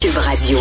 Cube 0.00 0.16
Radio. 0.18 0.58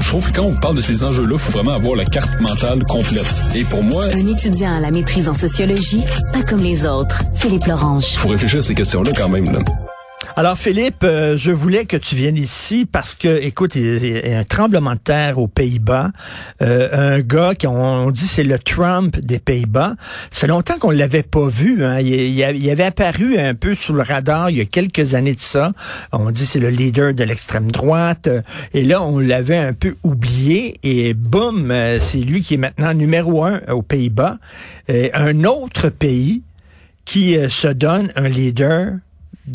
Je 0.00 0.08
trouve 0.08 0.30
que 0.30 0.36
quand 0.40 0.46
on 0.46 0.54
parle 0.60 0.76
de 0.76 0.80
ces 0.82 1.02
enjeux-là, 1.02 1.32
il 1.34 1.38
faut 1.38 1.52
vraiment 1.52 1.72
avoir 1.72 1.94
la 1.96 2.04
carte 2.04 2.38
mentale 2.40 2.84
complète. 2.84 3.24
Et 3.54 3.64
pour 3.64 3.82
moi, 3.82 4.04
Un 4.12 4.26
étudiant 4.26 4.72
à 4.72 4.80
la 4.80 4.90
maîtrise 4.90 5.28
en 5.28 5.34
sociologie, 5.34 6.04
pas 6.32 6.42
comme 6.42 6.60
les 6.62 6.84
autres. 6.86 7.22
Philippe 7.36 7.64
Lorange. 7.64 8.12
il 8.12 8.18
faut 8.18 8.28
réfléchir 8.28 8.58
à 8.58 8.62
ces 8.62 8.74
questions-là 8.74 9.12
quand 9.16 9.28
même. 9.30 9.50
Là. 9.50 9.60
Alors 10.38 10.56
Philippe, 10.56 11.02
euh, 11.02 11.36
je 11.36 11.50
voulais 11.50 11.84
que 11.84 11.96
tu 11.96 12.14
viennes 12.14 12.36
ici 12.36 12.86
parce 12.86 13.16
que, 13.16 13.42
écoute, 13.42 13.74
il 13.74 14.06
y 14.06 14.32
a 14.32 14.38
un 14.38 14.44
tremblement 14.44 14.92
de 14.92 15.00
terre 15.00 15.40
aux 15.40 15.48
Pays-Bas. 15.48 16.12
Euh, 16.62 17.16
un 17.16 17.18
gars 17.22 17.56
qui 17.56 17.66
on, 17.66 17.74
on 17.74 18.10
dit 18.12 18.28
c'est 18.28 18.44
le 18.44 18.56
Trump 18.56 19.18
des 19.18 19.40
Pays-Bas. 19.40 19.96
Ça 20.30 20.42
fait 20.42 20.46
longtemps 20.46 20.78
qu'on 20.78 20.92
l'avait 20.92 21.24
pas 21.24 21.48
vu. 21.48 21.84
Hein. 21.84 21.98
Il, 21.98 22.70
avait 22.70 22.84
apparu 22.84 23.36
un 23.36 23.56
peu 23.56 23.74
sous 23.74 23.92
le 23.92 24.02
radar 24.02 24.48
il 24.48 24.58
y 24.58 24.60
a 24.60 24.64
quelques 24.64 25.14
années 25.14 25.34
de 25.34 25.40
ça. 25.40 25.72
On 26.12 26.30
dit 26.30 26.46
c'est 26.46 26.60
le 26.60 26.70
leader 26.70 27.14
de 27.14 27.24
l'extrême 27.24 27.68
droite. 27.68 28.28
Euh, 28.28 28.42
Et 28.74 28.84
là, 28.84 29.02
on 29.02 29.18
l'avait 29.18 29.58
un 29.58 29.72
peu 29.72 29.96
oublié. 30.04 30.76
Et 30.84 31.14
boum, 31.14 31.74
c'est 31.98 32.18
lui 32.18 32.42
qui 32.42 32.54
est 32.54 32.58
maintenant 32.58 32.94
numéro 32.94 33.42
un 33.42 33.60
aux 33.72 33.82
Pays-Bas. 33.82 34.38
Un 34.88 35.42
autre 35.42 35.88
pays 35.88 36.42
qui 37.04 37.36
se 37.48 37.66
donne 37.66 38.12
un 38.14 38.28
leader 38.28 38.98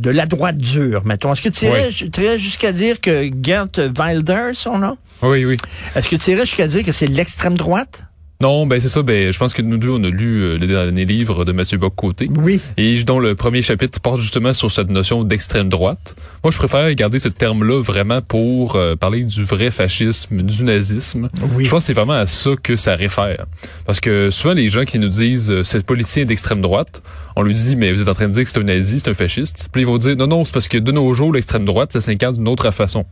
de 0.02 0.10
la 0.10 0.26
droite 0.26 0.58
dure, 0.58 1.06
mettons. 1.06 1.34
Est-ce 1.34 1.42
que 1.42 1.50
tu 1.50 1.66
irais, 1.66 2.38
jusqu'à 2.40 2.72
dire 2.72 3.00
que 3.02 3.30
Gert 3.42 3.68
Wilder, 3.98 4.52
son 4.54 4.80
nom? 4.80 4.98
Oui, 5.22 5.46
oui. 5.46 5.58
Est-ce 5.96 6.10
que 6.10 6.16
tu 6.16 6.32
irais 6.32 6.46
jusqu'à 6.46 6.68
dire 6.68 6.84
que 6.84 6.92
c'est 6.92 7.08
l'extrême 7.08 7.58
droite? 7.58 8.04
Non, 8.44 8.68
ben 8.68 8.78
c'est 8.82 8.90
ça. 8.90 9.02
Ben, 9.04 9.32
je 9.32 9.40
pense 9.40 9.54
que 9.54 9.62
nous 9.62 9.78
deux, 9.78 9.90
on 9.90 10.04
a 10.04 10.10
lu 10.10 10.42
euh, 10.42 10.58
le 10.58 10.68
dernier 10.68 11.06
livre 11.06 11.46
de 11.46 11.54
Mathieu 11.54 11.78
Bock-Côté. 11.78 12.30
Oui. 12.36 12.60
Et 12.76 13.02
dont 13.06 13.20
le 13.20 13.36
premier 13.36 13.62
chapitre 13.62 14.02
porte 14.02 14.20
justement 14.20 14.54
sur 14.54 14.70
cette 14.70 14.90
notion 14.90 15.24
d'extrême 15.24 15.70
droite. 15.70 16.16
Moi, 16.44 16.52
je 16.52 16.58
préfère 16.58 16.94
garder 16.94 17.20
ce 17.20 17.30
terme-là 17.30 17.82
vraiment 17.82 18.22
pour 18.22 18.76
euh, 18.76 18.98
parler 18.98 19.24
du 19.24 19.46
vrai 19.46 19.72
fascisme, 19.72 20.42
du 20.42 20.66
nazisme. 20.66 21.30
Oui. 21.56 21.64
Je 21.64 21.70
pense 21.70 21.84
que 21.84 21.86
c'est 21.86 21.94
vraiment 21.94 22.14
à 22.14 22.26
ça 22.26 22.50
que 22.62 22.76
ça 22.76 22.96
réfère. 22.96 23.46
Parce 23.86 24.02
que 24.02 24.30
souvent, 24.30 24.54
les 24.54 24.68
gens 24.68 24.84
qui 24.84 25.00
nous 25.00 25.08
disent 25.08 25.50
euh, 25.50 25.64
cette 25.64 25.86
politicien 25.86 26.26
d'extrême 26.26 26.60
droite, 26.60 27.02
on 27.36 27.42
lui 27.44 27.54
dit, 27.54 27.76
mais 27.76 27.92
vous 27.92 28.02
êtes 28.02 28.08
en 28.10 28.14
train 28.14 28.28
de 28.28 28.34
dire 28.34 28.44
que 28.44 28.50
c'est 28.50 28.60
un 28.60 28.64
nazi, 28.64 29.00
c'est 29.00 29.10
un 29.10 29.14
fasciste. 29.14 29.70
Puis 29.72 29.82
ils 29.82 29.86
vont 29.86 29.98
dire, 29.98 30.16
non, 30.16 30.28
non, 30.28 30.46
c'est 30.46 30.54
parce 30.54 30.68
que 30.68 30.78
de 30.78 30.92
nos 30.92 31.14
jours, 31.14 31.34
l'extrême 31.34 31.66
droite, 31.66 31.92
ça 31.94 32.02
s'incarne 32.02 32.36
d'une 32.36 32.48
autre 32.48 32.70
façon. 32.72 33.06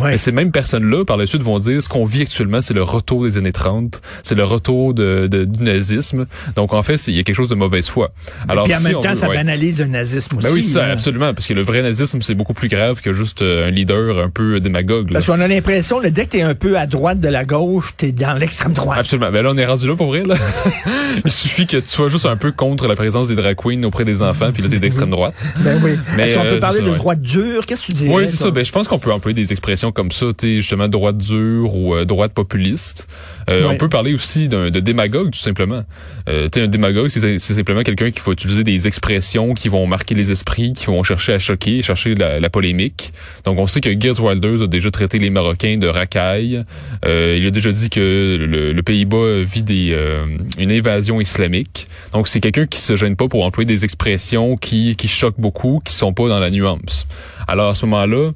Ouais. 0.00 0.10
Mais 0.12 0.16
ces 0.16 0.32
mêmes 0.32 0.50
personnes-là, 0.52 1.04
par 1.04 1.16
la 1.16 1.26
suite, 1.26 1.42
vont 1.42 1.58
dire 1.58 1.82
ce 1.82 1.88
qu'on 1.88 2.04
vit 2.04 2.22
actuellement, 2.22 2.60
c'est 2.60 2.74
le 2.74 2.82
retour 2.82 3.24
des 3.24 3.36
années 3.38 3.52
30, 3.52 4.00
c'est 4.22 4.34
le 4.34 4.44
retour 4.44 4.94
de, 4.94 5.26
de- 5.30 5.44
du 5.44 5.62
nazisme. 5.64 6.26
Donc, 6.54 6.72
en 6.74 6.82
fait, 6.82 6.94
il 7.08 7.16
y 7.16 7.20
a 7.20 7.22
quelque 7.22 7.36
chose 7.36 7.48
de 7.48 7.54
mauvaise 7.54 7.88
foi. 7.88 8.10
Alors, 8.48 8.64
Puis 8.64 8.74
en 8.74 8.78
si 8.78 8.84
même 8.84 9.00
temps, 9.00 9.10
veut- 9.10 9.16
ça 9.16 9.28
ouais. 9.28 9.34
banalise 9.36 9.78
le 9.80 9.86
nazisme 9.86 10.38
aussi. 10.38 10.46
Ben 10.48 10.54
oui, 10.54 10.62
ça, 10.62 10.86
là. 10.86 10.92
absolument, 10.92 11.34
parce 11.34 11.46
que 11.46 11.54
le 11.54 11.62
vrai 11.62 11.82
nazisme, 11.82 12.20
c'est 12.22 12.34
beaucoup 12.34 12.54
plus 12.54 12.68
grave 12.68 13.00
que 13.00 13.12
juste 13.12 13.42
euh, 13.42 13.66
un 13.68 13.70
leader 13.70 14.18
un 14.18 14.30
peu 14.30 14.60
démagogue. 14.60 15.10
là. 15.10 15.14
Parce 15.20 15.26
qu'on 15.26 15.40
a 15.40 15.48
l'impression, 15.48 16.00
dès 16.00 16.26
que 16.26 16.30
t'es 16.30 16.42
un 16.42 16.54
peu 16.54 16.76
à 16.78 16.86
droite 16.86 17.20
de 17.20 17.28
la 17.28 17.44
gauche, 17.44 17.94
t'es 17.96 18.12
dans 18.12 18.34
l'extrême 18.34 18.72
droite. 18.72 18.98
Absolument. 19.00 19.30
Ben 19.32 19.42
là, 19.42 19.50
on 19.52 19.56
est 19.58 19.66
rendu 19.66 19.86
là 19.88 19.96
pour 19.96 20.06
vrai. 20.08 20.22
Là. 20.24 20.34
Il 21.24 21.32
suffit 21.32 21.66
que 21.66 21.76
tu 21.78 21.86
sois 21.88 22.08
juste 22.08 22.26
un 22.26 22.36
peu 22.36 22.52
contre 22.52 22.86
la 22.86 22.94
présence 22.94 23.28
des 23.28 23.34
drag 23.34 23.55
queens 23.56 23.82
auprès 23.84 24.04
des 24.04 24.22
enfants, 24.22 24.50
puis 24.52 24.62
là, 24.62 24.68
t'es 24.68 24.78
d'extrême 24.78 25.10
droite. 25.10 25.34
Ben 25.64 25.80
oui. 25.82 25.92
Mais, 26.16 26.28
Est-ce 26.28 26.34
qu'on 26.36 26.44
euh, 26.44 26.54
peut 26.54 26.60
parler 26.60 26.80
de 26.80 26.90
ouais. 26.90 26.96
droite 26.96 27.20
dure? 27.20 27.66
Qu'est-ce 27.66 27.82
que 27.82 27.92
tu 27.92 27.94
dirais? 27.94 28.14
Oui, 28.14 28.28
c'est 28.28 28.36
ça. 28.36 28.50
Ben, 28.50 28.64
je 28.64 28.70
pense 28.70 28.86
qu'on 28.86 28.98
peut 28.98 29.12
employer 29.12 29.34
des 29.34 29.50
expressions 29.52 29.90
comme 29.90 30.12
ça, 30.12 30.26
tu 30.36 30.56
justement 30.56 30.86
droite 30.88 31.18
dure 31.18 31.76
ou 31.76 31.94
euh, 31.94 32.04
droite 32.04 32.32
populiste. 32.32 33.08
Euh, 33.50 33.56
Ouais. 33.56 33.74
On 33.74 33.78
peut 33.78 33.88
parler 33.88 34.14
aussi 34.14 34.48
d'un 34.48 34.70
de 34.70 34.80
démagogue, 34.80 35.30
tout 35.30 35.38
simplement. 35.38 35.82
Euh, 36.28 36.48
tu 36.52 36.58
sais, 36.58 36.64
un 36.66 36.68
démagogue, 36.68 37.08
c'est 37.08 37.38
c'est 37.38 37.54
simplement 37.54 37.82
quelqu'un 37.82 38.10
qui 38.10 38.20
va 38.24 38.32
utiliser 38.32 38.64
des 38.64 38.86
expressions 38.86 39.54
qui 39.54 39.68
vont 39.68 39.86
marquer 39.86 40.14
les 40.14 40.30
esprits, 40.30 40.72
qui 40.72 40.86
vont 40.86 41.02
chercher 41.02 41.32
à 41.32 41.38
choquer, 41.38 41.82
chercher 41.82 42.14
la, 42.14 42.38
la 42.38 42.50
polémique. 42.50 43.12
Donc, 43.44 43.58
on 43.58 43.66
sait 43.66 43.80
que 43.80 43.90
Geert 43.98 44.22
Wilders 44.22 44.62
a 44.62 44.66
déjà 44.66 44.90
traité 44.90 45.18
les 45.18 45.30
Marocains 45.30 45.78
de 45.78 45.86
racailles. 45.86 46.64
Euh, 47.04 47.36
il 47.38 47.46
a 47.46 47.50
déjà 47.50 47.72
dit 47.72 47.88
que 47.90 48.36
le, 48.38 48.72
le 48.72 48.82
Pays-Bas 48.82 49.42
vit 49.42 49.62
des, 49.62 49.90
euh, 49.92 50.26
une 50.58 50.70
invasion 50.70 51.20
islamique. 51.20 51.86
Donc, 52.12 52.28
c'est 52.28 52.40
quelqu'un 52.40 52.66
qui 52.66 52.80
se 52.80 52.94
gêne 52.96 53.16
pas 53.16 53.28
pour 53.28 53.45
employer 53.46 53.66
des 53.66 53.84
expressions 53.84 54.56
qui, 54.56 54.96
qui 54.96 55.08
choquent 55.08 55.40
beaucoup, 55.40 55.80
qui 55.84 55.92
sont 55.94 56.12
pas 56.12 56.28
dans 56.28 56.38
la 56.40 56.50
nuance. 56.50 57.06
Alors, 57.48 57.68
à 57.70 57.74
ce 57.74 57.86
moment-là, 57.86 58.32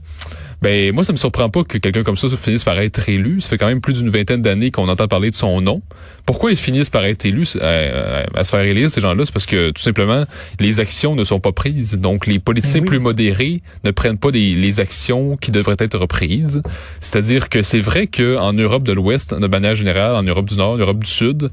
ben 0.62 0.92
moi 0.94 1.04
ça 1.04 1.12
me 1.14 1.16
surprend 1.16 1.48
pas 1.48 1.64
que 1.64 1.78
quelqu'un 1.78 2.02
comme 2.02 2.18
ça 2.18 2.28
se 2.28 2.36
finisse 2.36 2.64
par 2.64 2.78
être 2.78 3.08
élu. 3.08 3.40
Ça 3.40 3.48
fait 3.48 3.56
quand 3.56 3.66
même 3.66 3.80
plus 3.80 3.94
d'une 3.94 4.10
vingtaine 4.10 4.42
d'années 4.42 4.70
qu'on 4.70 4.90
entend 4.90 5.08
parler 5.08 5.30
de 5.30 5.34
son 5.34 5.62
nom. 5.62 5.80
Pourquoi 6.26 6.50
ils 6.50 6.56
finissent 6.58 6.90
par 6.90 7.02
être 7.06 7.24
élus 7.24 7.56
euh, 7.62 8.24
à 8.34 8.44
se 8.44 8.50
faire 8.50 8.60
élire 8.60 8.90
ces 8.90 9.00
gens-là, 9.00 9.24
c'est 9.24 9.32
parce 9.32 9.46
que 9.46 9.70
tout 9.70 9.80
simplement 9.80 10.26
les 10.58 10.78
actions 10.78 11.14
ne 11.14 11.24
sont 11.24 11.40
pas 11.40 11.52
prises. 11.52 11.94
Donc 11.96 12.26
les 12.26 12.38
politiciens 12.38 12.82
Oui. 12.82 12.86
plus 12.88 12.98
modérés 12.98 13.62
ne 13.84 13.90
prennent 13.90 14.18
pas 14.18 14.32
des- 14.32 14.54
les 14.54 14.80
actions 14.80 15.38
qui 15.38 15.50
devraient 15.50 15.76
être 15.78 15.96
reprises. 15.96 16.60
C'est-à-dire 17.00 17.48
que 17.48 17.62
c'est 17.62 17.80
vrai 17.80 18.06
que 18.06 18.36
en 18.36 18.52
Europe 18.52 18.82
de 18.82 18.92
l'Ouest, 18.92 19.32
de 19.34 19.46
manière 19.46 19.74
générale, 19.76 20.14
en 20.14 20.22
Europe 20.22 20.44
du 20.46 20.56
Nord, 20.58 20.72
en 20.72 20.76
Europe 20.76 21.02
du 21.02 21.10
Sud, 21.10 21.48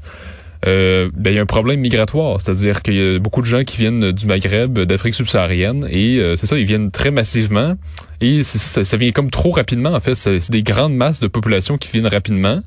euh, 0.66 1.10
ben, 1.14 1.30
il 1.30 1.36
y 1.36 1.38
a 1.38 1.42
un 1.42 1.46
problème 1.46 1.80
migratoire, 1.80 2.40
c'est-à-dire 2.40 2.82
qu'il 2.82 2.94
y 2.94 3.16
a 3.16 3.18
beaucoup 3.18 3.40
de 3.40 3.46
gens 3.46 3.64
qui 3.64 3.76
viennent 3.76 4.12
du 4.12 4.26
Maghreb, 4.26 4.78
d'Afrique 4.78 5.14
subsaharienne, 5.14 5.86
et 5.90 6.18
euh, 6.18 6.36
c'est 6.36 6.46
ça, 6.46 6.58
ils 6.58 6.64
viennent 6.64 6.90
très 6.90 7.10
massivement, 7.10 7.74
et 8.20 8.42
ça, 8.42 8.84
ça 8.84 8.96
vient 8.96 9.12
comme 9.12 9.30
trop 9.30 9.50
rapidement, 9.50 9.90
en 9.94 10.00
fait. 10.00 10.14
C'est 10.14 10.50
des 10.50 10.62
grandes 10.62 10.94
masses 10.94 11.20
de 11.20 11.28
population 11.28 11.78
qui 11.78 11.88
viennent 11.92 12.06
rapidement, 12.06 12.62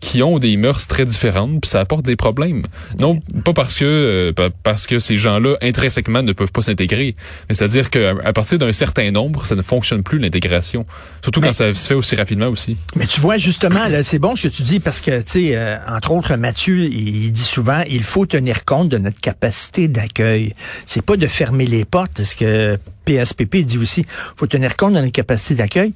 qui 0.00 0.22
ont 0.22 0.38
des 0.38 0.56
mœurs 0.56 0.86
très 0.86 1.04
différentes, 1.04 1.60
puis 1.60 1.70
ça 1.70 1.80
apporte 1.80 2.04
des 2.04 2.16
problèmes. 2.16 2.64
Non, 3.00 3.18
pas 3.44 3.52
parce 3.52 3.76
que 3.76 3.84
euh, 3.84 4.32
pa- 4.32 4.50
parce 4.62 4.86
que 4.86 4.98
ces 5.00 5.16
gens-là 5.16 5.56
intrinsèquement 5.62 6.22
ne 6.22 6.32
peuvent 6.32 6.52
pas 6.52 6.62
s'intégrer, 6.62 7.14
mais 7.48 7.54
c'est-à-dire 7.54 7.90
qu'à 7.90 8.14
à 8.24 8.32
partir 8.32 8.58
d'un 8.58 8.72
certain 8.72 9.10
nombre, 9.10 9.46
ça 9.46 9.54
ne 9.54 9.62
fonctionne 9.62 10.02
plus 10.02 10.18
l'intégration, 10.18 10.84
surtout 11.22 11.40
Mais- 11.40 11.48
quand 11.48 11.52
ça 11.52 11.72
se 11.72 11.86
fait 11.88 11.94
aussi 11.94 12.16
rapidement 12.16 12.48
aussi. 12.48 12.76
Mais 12.96 13.06
tu 13.06 13.20
vois, 13.20 13.38
justement, 13.38 13.88
là, 13.88 14.02
c'est 14.04 14.18
bon 14.18 14.36
ce 14.36 14.48
que 14.48 14.52
tu 14.54 14.62
dis 14.62 14.80
parce 14.80 15.00
que, 15.00 15.18
tu 15.20 15.24
sais, 15.26 15.50
euh, 15.56 15.76
entre 15.88 16.10
autres, 16.12 16.34
Mathieu, 16.36 16.84
il, 16.84 17.24
il 17.26 17.32
dit 17.32 17.42
souvent, 17.42 17.82
il 17.88 18.02
faut 18.02 18.26
tenir 18.26 18.64
compte 18.64 18.88
de 18.88 18.98
notre 18.98 19.20
capacité 19.20 19.88
d'accueil. 19.88 20.54
C'est 20.84 21.02
pas 21.02 21.16
de 21.16 21.26
fermer 21.26 21.66
les 21.66 21.84
portes, 21.84 22.22
ce 22.24 22.36
que 22.36 22.78
PSPP 23.06 23.56
dit 23.64 23.78
aussi. 23.78 24.04
faut 24.36 24.46
tenir 24.46 24.76
compte 24.76 24.94
de 24.94 24.98
notre 25.00 25.12
capacité 25.12 25.54
d'accueil. 25.54 25.94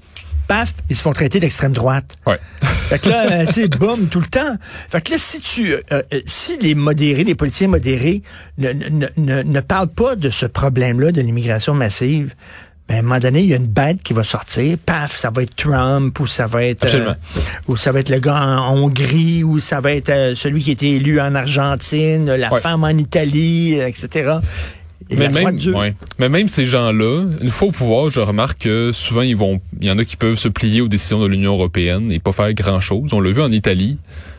Paf, 0.49 0.73
ils 0.89 0.97
se 0.97 1.03
font 1.03 1.13
traiter 1.13 1.39
d'extrême 1.39 1.73
droite. 1.73 2.17
Ouais. 2.27 2.39
Fait 2.63 2.99
que 3.01 3.09
là, 3.09 3.31
euh, 3.31 3.47
tu 3.47 3.53
sais, 3.53 3.69
boum, 3.69 4.07
tout 4.09 4.19
le 4.21 4.27
temps. 4.27 4.57
Fait 4.89 5.01
que 5.01 5.13
là, 5.13 5.19
si 5.19 5.41
tu, 5.41 5.73
euh, 5.75 5.81
euh, 5.93 6.03
si 6.27 6.59
les 6.59 6.75
modérés, 6.75 7.23
les 7.23 7.37
politiciens 7.37 7.69
modérés 7.69 8.23
ne, 8.59 8.73
ne, 8.73 9.07
ne, 9.17 9.43
ne 9.43 9.61
parlent 9.61 9.93
pas 9.93 10.17
de 10.17 10.29
ce 10.31 10.47
problème-là 10.47 11.13
de 11.13 11.21
l'immigration 11.21 11.73
massive, 11.75 12.35
ben, 12.89 12.97
à 12.97 12.99
un 12.99 13.03
moment 13.03 13.21
donné, 13.21 13.43
il 13.43 13.49
y 13.49 13.53
a 13.53 13.59
une 13.59 13.69
bête 13.69 14.03
qui 14.03 14.13
va 14.13 14.25
sortir, 14.25 14.77
paf, 14.85 15.17
ça 15.17 15.31
va 15.31 15.45
être 15.45 15.55
Trump, 15.55 16.19
ou 16.19 16.27
ça 16.27 16.49
va 16.49 16.65
être, 16.65 16.83
euh, 16.83 16.87
Absolument. 16.89 17.17
ou 17.69 17.77
ça 17.77 17.93
va 17.93 18.01
être 18.01 18.09
le 18.09 18.19
gars 18.19 18.35
en 18.43 18.77
Hongrie, 18.77 19.45
ou 19.45 19.61
ça 19.61 19.81
va 19.81 19.93
être 19.93 20.09
euh, 20.11 20.35
celui 20.35 20.63
qui 20.63 20.71
a 20.71 20.73
été 20.73 20.97
élu 20.97 21.21
en 21.21 21.37
Argentine, 21.37 22.27
la 22.35 22.53
Ouais. 22.53 22.61
femme 22.61 22.83
en 22.83 22.89
Italie, 22.89 23.75
etc. 23.75 24.33
Et 25.09 25.17
mais 25.17 25.29
même, 25.29 25.59
ouais. 25.75 25.95
mais 26.19 26.29
même 26.29 26.47
ces 26.47 26.65
gens-là, 26.65 27.25
une 27.41 27.49
fois 27.49 27.69
au 27.69 27.73
pouvoir, 27.73 28.11
je 28.11 28.21
remarque 28.21 28.61
que 28.61 28.93
souvent 28.93 29.23
ils 29.23 29.37
vont, 29.37 29.61
il 29.81 29.89
y 29.89 29.91
en 29.91 29.99
a 29.99 30.05
qui 30.05 30.17
peuvent 30.17 30.39
se 30.39 30.49
plier 30.49 30.83
aux 30.83 30.89
décisions 30.89 31.21
de 31.21 31.27
l'Union 31.27 31.55
européenne 31.55 32.13
et 32.13 32.19
pas 32.19 32.33
faire 32.33 32.53
grand-chose. 32.53 33.13
On 33.13 33.21
l'a 33.21 33.31
vu 33.31 33.41
en 33.41 33.51
Italie 33.51 33.99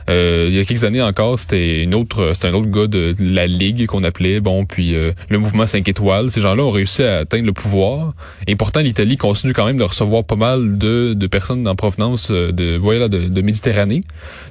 Euh, 0.09 0.47
il 0.49 0.55
y 0.55 0.59
a 0.59 0.65
quelques 0.65 0.83
années 0.83 1.01
encore, 1.01 1.39
c'était 1.39 1.83
une 1.83 1.95
autre, 1.95 2.31
c'était 2.33 2.47
un 2.47 2.53
autre 2.53 2.69
gars 2.69 2.87
de 2.87 3.13
la 3.19 3.47
Ligue 3.47 3.85
qu'on 3.85 4.03
appelait, 4.03 4.39
bon, 4.39 4.65
puis 4.65 4.95
euh, 4.95 5.11
le 5.29 5.37
mouvement 5.37 5.67
5 5.67 5.87
étoiles. 5.87 6.31
Ces 6.31 6.41
gens-là 6.41 6.63
ont 6.63 6.71
réussi 6.71 7.03
à 7.03 7.19
atteindre 7.19 7.45
le 7.45 7.53
pouvoir. 7.53 8.13
Et 8.47 8.55
pourtant, 8.55 8.79
l'Italie 8.81 9.17
continue 9.17 9.53
quand 9.53 9.65
même 9.65 9.77
de 9.77 9.83
recevoir 9.83 10.23
pas 10.23 10.35
mal 10.35 10.77
de, 10.77 11.13
de 11.13 11.27
personnes 11.27 11.67
en 11.67 11.75
provenance 11.75 12.31
de, 12.31 12.77
voilà, 12.77 13.07
de, 13.07 13.27
de 13.27 13.41
Méditerranée. 13.41 14.01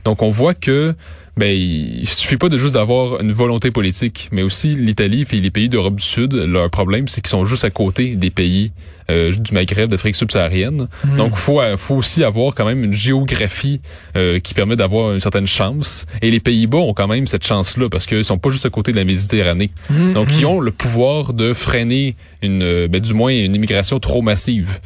Donc, 0.04 0.22
on 0.22 0.30
voit 0.30 0.54
que 0.54 0.94
ben 1.36 1.50
il 1.50 2.08
suffit 2.08 2.36
pas 2.36 2.48
de 2.48 2.58
juste 2.58 2.74
d'avoir 2.74 3.20
une 3.20 3.32
volonté 3.32 3.70
politique, 3.70 4.28
mais 4.32 4.42
aussi 4.42 4.74
l'Italie 4.74 5.24
puis 5.24 5.40
les 5.40 5.50
pays 5.50 5.68
d'Europe 5.68 5.96
du 5.96 6.02
Sud, 6.02 6.34
leur 6.34 6.70
problème 6.70 7.08
c'est 7.08 7.20
qu'ils 7.20 7.30
sont 7.30 7.44
juste 7.44 7.64
à 7.64 7.70
côté 7.70 8.16
des 8.16 8.30
pays 8.30 8.70
euh, 9.10 9.32
du 9.32 9.52
Maghreb, 9.52 9.90
d'Afrique 9.90 10.14
subsaharienne. 10.14 10.86
Hmm. 11.04 11.16
Donc 11.16 11.34
faut 11.34 11.60
faut 11.76 11.96
aussi 11.96 12.22
avoir 12.22 12.54
quand 12.54 12.64
même 12.64 12.84
une 12.84 12.92
géographie 12.92 13.80
euh, 14.16 14.38
qui 14.38 14.54
permet 14.54 14.76
d'avoir 14.76 15.12
une 15.12 15.20
certaine 15.20 15.46
chance. 15.46 16.06
Et 16.22 16.30
les 16.30 16.40
Pays-Bas 16.40 16.78
ont 16.78 16.94
quand 16.94 17.08
même 17.08 17.26
cette 17.26 17.44
chance-là 17.44 17.88
parce 17.88 18.06
qu'ils 18.06 18.24
sont 18.24 18.38
pas 18.38 18.50
juste 18.50 18.66
à 18.66 18.70
côté 18.70 18.92
de 18.92 18.96
la 18.96 19.04
Méditerranée. 19.04 19.70
Hmm. 19.88 20.12
Donc 20.12 20.28
ils 20.30 20.44
hmm. 20.44 20.48
ont 20.48 20.60
le 20.60 20.70
pouvoir 20.70 21.32
de 21.32 21.52
freiner 21.54 22.14
une, 22.42 22.62
euh, 22.62 22.88
ben, 22.88 23.00
du 23.00 23.14
moins 23.14 23.32
une 23.32 23.54
immigration 23.54 23.98
trop 23.98 24.22
massive. 24.22 24.78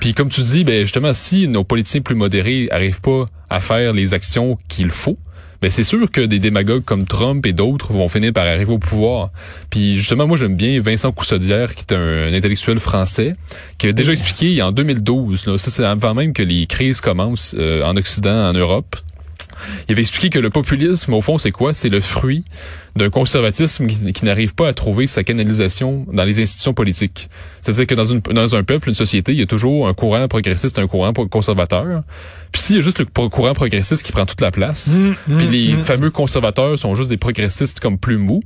Puis 0.00 0.14
comme 0.14 0.28
tu 0.28 0.42
dis, 0.42 0.64
ben 0.64 0.82
justement 0.82 1.12
si 1.12 1.48
nos 1.48 1.64
politiciens 1.64 2.02
plus 2.02 2.14
modérés 2.14 2.68
arrivent 2.70 3.00
pas 3.00 3.26
à 3.50 3.60
faire 3.60 3.92
les 3.92 4.14
actions 4.14 4.58
qu'il 4.68 4.90
faut, 4.90 5.18
ben 5.62 5.70
c'est 5.70 5.84
sûr 5.84 6.10
que 6.10 6.20
des 6.20 6.40
démagogues 6.40 6.84
comme 6.84 7.06
Trump 7.06 7.46
et 7.46 7.52
d'autres 7.52 7.92
vont 7.92 8.08
finir 8.08 8.32
par 8.32 8.46
arriver 8.46 8.72
au 8.72 8.78
pouvoir. 8.78 9.30
Puis 9.70 9.96
justement, 9.96 10.26
moi 10.26 10.36
j'aime 10.36 10.56
bien 10.56 10.80
Vincent 10.80 11.12
Coussaudière, 11.12 11.74
qui 11.74 11.84
est 11.88 11.94
un, 11.94 12.34
intellectuel 12.34 12.80
français, 12.80 13.34
qui 13.78 13.86
a 13.86 13.92
déjà 13.92 14.12
expliqué 14.12 14.60
en 14.60 14.72
2012, 14.72 15.46
là, 15.46 15.58
ça 15.58 15.70
c'est 15.70 15.84
avant 15.84 16.14
même 16.14 16.32
que 16.32 16.42
les 16.42 16.66
crises 16.66 17.00
commencent 17.00 17.54
euh, 17.56 17.84
en 17.84 17.96
Occident, 17.96 18.50
en 18.50 18.52
Europe, 18.52 18.96
il 19.88 19.92
avait 19.92 20.02
expliqué 20.02 20.30
que 20.30 20.38
le 20.38 20.50
populisme, 20.50 21.14
au 21.14 21.20
fond, 21.20 21.38
c'est 21.38 21.50
quoi? 21.50 21.74
C'est 21.74 21.88
le 21.88 22.00
fruit 22.00 22.44
d'un 22.96 23.10
conservatisme 23.10 23.86
qui, 23.86 24.24
n'arrive 24.24 24.54
pas 24.54 24.68
à 24.68 24.72
trouver 24.72 25.06
sa 25.06 25.24
canalisation 25.24 26.06
dans 26.12 26.24
les 26.24 26.40
institutions 26.40 26.74
politiques. 26.74 27.28
C'est-à-dire 27.60 27.86
que 27.86 27.94
dans, 27.94 28.04
une, 28.04 28.20
dans 28.20 28.54
un 28.54 28.62
peuple, 28.62 28.88
une 28.88 28.94
société, 28.94 29.32
il 29.32 29.38
y 29.38 29.42
a 29.42 29.46
toujours 29.46 29.88
un 29.88 29.94
courant 29.94 30.28
progressiste, 30.28 30.78
un 30.78 30.86
courant 30.86 31.12
conservateur. 31.12 32.02
Puis 32.52 32.62
s'il 32.62 32.76
y 32.76 32.78
a 32.78 32.82
juste 32.82 32.98
le 32.98 33.06
courant 33.06 33.54
progressiste 33.54 34.02
qui 34.02 34.12
prend 34.12 34.26
toute 34.26 34.40
la 34.40 34.50
place, 34.50 34.98
mmh, 34.98 35.14
mmh, 35.28 35.38
puis 35.38 35.46
les 35.46 35.74
mmh. 35.74 35.82
fameux 35.82 36.10
conservateurs 36.10 36.78
sont 36.78 36.94
juste 36.94 37.08
des 37.08 37.16
progressistes 37.16 37.80
comme 37.80 37.98
plus 37.98 38.18
mous, 38.18 38.42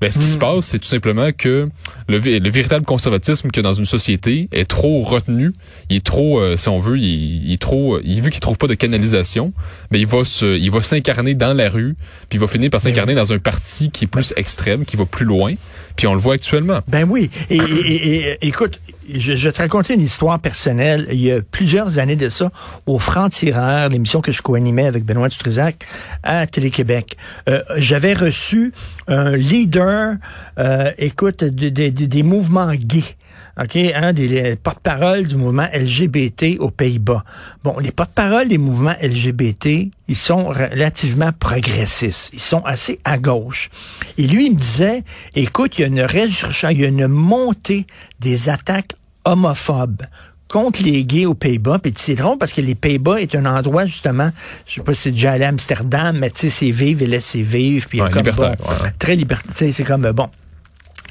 ben, 0.00 0.10
ce 0.10 0.18
qui 0.18 0.26
se 0.26 0.36
hmm. 0.36 0.40
passe, 0.40 0.66
c'est 0.66 0.78
tout 0.78 0.88
simplement 0.88 1.30
que 1.32 1.68
le, 2.08 2.18
le 2.18 2.50
véritable 2.50 2.84
conservatisme 2.84 3.48
a 3.54 3.62
dans 3.62 3.74
une 3.74 3.84
société 3.84 4.48
est 4.52 4.68
trop 4.68 5.02
retenu. 5.02 5.52
Il 5.90 5.96
est 5.96 6.04
trop, 6.04 6.40
euh, 6.40 6.56
si 6.56 6.68
on 6.68 6.78
veut, 6.78 6.98
il, 6.98 7.52
est 7.52 7.60
trop, 7.60 8.00
il 8.00 8.20
vu 8.20 8.30
qu'il 8.30 8.40
trouve 8.40 8.58
pas 8.58 8.66
de 8.66 8.74
canalisation, 8.74 9.52
ben 9.90 9.98
il 9.98 10.06
va 10.06 10.24
se, 10.24 10.58
il 10.58 10.70
va 10.70 10.82
s'incarner 10.82 11.34
dans 11.34 11.54
la 11.54 11.68
rue, 11.68 11.94
puis 12.28 12.38
il 12.38 12.40
va 12.40 12.46
finir 12.46 12.70
par 12.70 12.80
ben 12.80 12.90
s'incarner 12.90 13.14
dans 13.14 13.32
un 13.32 13.38
parti 13.38 13.90
qui 13.90 14.04
est 14.04 14.08
plus 14.08 14.32
extrême, 14.36 14.84
qui 14.84 14.96
va 14.96 15.06
plus 15.06 15.24
loin. 15.24 15.54
Puis 15.96 16.06
on 16.06 16.14
le 16.14 16.20
voit 16.20 16.34
actuellement. 16.34 16.80
Ben 16.88 17.06
oui. 17.08 17.30
Et, 17.50 18.36
écoute, 18.46 18.80
je, 19.08 19.34
je, 19.34 19.48
vais 19.48 19.52
te 19.52 19.60
raconter 19.60 19.94
une 19.94 20.00
histoire 20.00 20.38
personnelle. 20.40 21.06
Il 21.12 21.20
y 21.20 21.30
a 21.30 21.40
plusieurs 21.40 21.98
années 21.98 22.16
de 22.16 22.28
ça, 22.28 22.50
au 22.86 22.98
Franc-Tireur, 22.98 23.88
l'émission 23.88 24.20
que 24.20 24.32
je 24.32 24.42
co-animais 24.42 24.86
avec 24.86 25.04
Benoît 25.04 25.28
Dutrisac 25.28 25.84
à 26.22 26.46
Télé-Québec. 26.46 27.16
Euh, 27.48 27.62
J'avais 27.76 28.14
reçu 28.14 28.72
un 29.06 29.36
leader, 29.36 30.16
euh, 30.58 30.90
écoute, 30.98 31.44
des 31.44 32.22
mouvements 32.22 32.72
gays. 32.74 33.14
OK, 33.60 33.76
un 33.76 34.12
des 34.12 34.56
porte-parole 34.56 35.28
du 35.28 35.36
mouvement 35.36 35.68
LGBT 35.72 36.58
aux 36.58 36.70
Pays-Bas. 36.70 37.24
Bon, 37.62 37.78
les 37.78 37.92
porte-paroles 37.92 38.48
des 38.48 38.58
mouvements 38.58 38.96
LGBT, 39.00 39.90
ils 40.08 40.16
sont 40.16 40.48
relativement 40.48 41.30
progressistes. 41.38 42.30
Ils 42.32 42.40
sont 42.40 42.64
assez 42.64 42.98
à 43.04 43.16
gauche. 43.18 43.70
Et 44.18 44.26
lui, 44.26 44.46
il 44.46 44.54
me 44.54 44.58
disait, 44.58 45.04
écoute, 45.36 45.78
il 45.78 45.82
y 45.82 45.84
a 45.84 45.86
une 45.86 46.00
résurrection, 46.00 46.70
il 46.70 46.80
y 46.80 46.84
a 46.84 46.88
une 46.88 47.06
montée 47.06 47.86
des 48.18 48.48
attaques 48.48 48.94
homophobes 49.24 50.02
contre 50.48 50.82
les 50.82 51.04
gays 51.04 51.26
aux 51.26 51.34
Pays-Bas. 51.34 51.78
Puis 51.78 51.92
c'est 51.96 52.14
drôle 52.14 52.38
parce 52.38 52.52
que 52.52 52.60
les 52.60 52.74
Pays-Bas 52.74 53.20
est 53.20 53.34
un 53.34 53.46
endroit, 53.46 53.86
justement, 53.86 54.30
je 54.66 54.74
sais 54.74 54.82
pas 54.82 54.94
si 54.94 55.02
c'est 55.02 55.10
déjà 55.12 55.32
allé 55.32 55.44
à 55.44 55.48
Amsterdam, 55.48 56.16
mais 56.18 56.30
tu 56.30 56.42
sais, 56.42 56.50
c'est 56.50 56.70
vivre 56.70 57.02
et 57.02 57.06
laisser 57.06 57.42
vivre. 57.42 57.86
Puis 57.88 57.98
comme, 57.98 58.22
bon, 58.22 58.54
très 58.98 59.16
libertaire. 59.16 59.72
C'est 59.72 59.84
comme, 59.84 60.10
bon, 60.12 60.28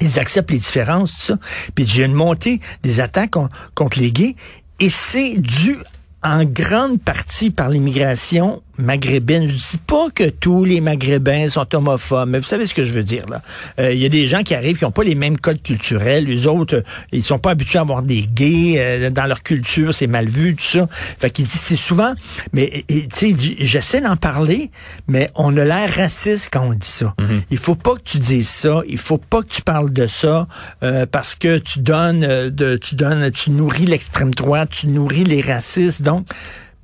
ils 0.00 0.18
acceptent 0.18 0.50
les 0.50 0.58
différences, 0.58 1.14
tout 1.14 1.22
ça. 1.32 1.38
Puis 1.74 1.84
il 1.84 1.98
y 1.98 2.02
a 2.02 2.06
une 2.06 2.14
montée 2.14 2.60
des 2.82 3.00
attaques 3.00 3.34
contre 3.74 3.98
les 3.98 4.12
gays. 4.12 4.36
Et 4.80 4.90
c'est 4.90 5.36
dû 5.38 5.78
en 6.22 6.44
grande 6.44 7.00
partie 7.00 7.50
par 7.50 7.68
l'immigration 7.68 8.62
maghrébine. 8.78 9.48
Je 9.48 9.54
dis 9.54 9.78
pas 9.86 10.08
que 10.14 10.28
tous 10.28 10.64
les 10.64 10.80
maghrébins 10.80 11.48
sont 11.48 11.66
homophobes, 11.74 12.28
mais 12.28 12.38
vous 12.38 12.44
savez 12.44 12.66
ce 12.66 12.74
que 12.74 12.84
je 12.84 12.92
veux 12.92 13.02
dire 13.02 13.26
là. 13.28 13.42
Euh, 13.78 13.92
il 13.92 14.00
y 14.00 14.06
a 14.06 14.08
des 14.08 14.26
gens 14.26 14.42
qui 14.42 14.54
arrivent 14.54 14.78
qui 14.78 14.84
ont 14.84 14.90
pas 14.90 15.04
les 15.04 15.14
mêmes 15.14 15.38
codes 15.38 15.62
culturels. 15.62 16.24
Les 16.24 16.46
autres, 16.46 16.82
ils 17.12 17.22
sont 17.22 17.38
pas 17.38 17.50
habitués 17.50 17.78
à 17.78 17.82
avoir 17.82 18.02
des 18.02 18.22
gays 18.22 18.74
euh, 18.78 19.10
dans 19.10 19.26
leur 19.26 19.42
culture, 19.42 19.94
c'est 19.94 20.06
mal 20.06 20.26
vu 20.26 20.54
tout 20.54 20.64
ça. 20.64 20.86
Fait 20.90 21.30
qu'il 21.30 21.46
dit 21.46 21.58
c'est 21.58 21.76
souvent, 21.76 22.14
mais 22.52 22.84
tu 22.88 23.08
sais, 23.12 23.34
j'essaie 23.58 24.00
d'en 24.00 24.16
parler, 24.16 24.70
mais 25.08 25.30
on 25.34 25.56
a 25.56 25.64
l'air 25.64 25.92
raciste 25.94 26.50
quand 26.52 26.62
on 26.62 26.72
dit 26.72 26.86
ça. 26.86 27.14
Mm-hmm. 27.18 27.40
Il 27.50 27.58
faut 27.58 27.74
pas 27.74 27.94
que 27.94 28.02
tu 28.04 28.18
dises 28.18 28.48
ça. 28.48 28.82
Il 28.88 28.98
faut 28.98 29.18
pas 29.18 29.42
que 29.42 29.48
tu 29.48 29.62
parles 29.62 29.92
de 29.92 30.06
ça 30.06 30.46
euh, 30.82 31.06
parce 31.06 31.34
que 31.34 31.58
tu 31.58 31.80
donnes, 31.80 32.20
de, 32.20 32.76
tu 32.76 32.94
donnes, 32.94 33.30
tu 33.30 33.50
nourris 33.50 33.86
l'extrême 33.86 34.32
droite, 34.34 34.70
tu 34.70 34.88
nourris 34.88 35.24
les 35.24 35.40
racistes. 35.40 36.02
Donc 36.02 36.26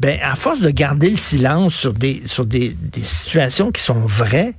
ben 0.00 0.18
à 0.22 0.34
force 0.34 0.60
de 0.60 0.70
garder 0.70 1.10
le 1.10 1.16
silence 1.16 1.74
sur 1.74 1.92
des 1.92 2.22
sur 2.26 2.46
des, 2.46 2.74
des 2.80 3.02
situations 3.02 3.70
qui 3.70 3.82
sont 3.82 4.00
vraies, 4.00 4.54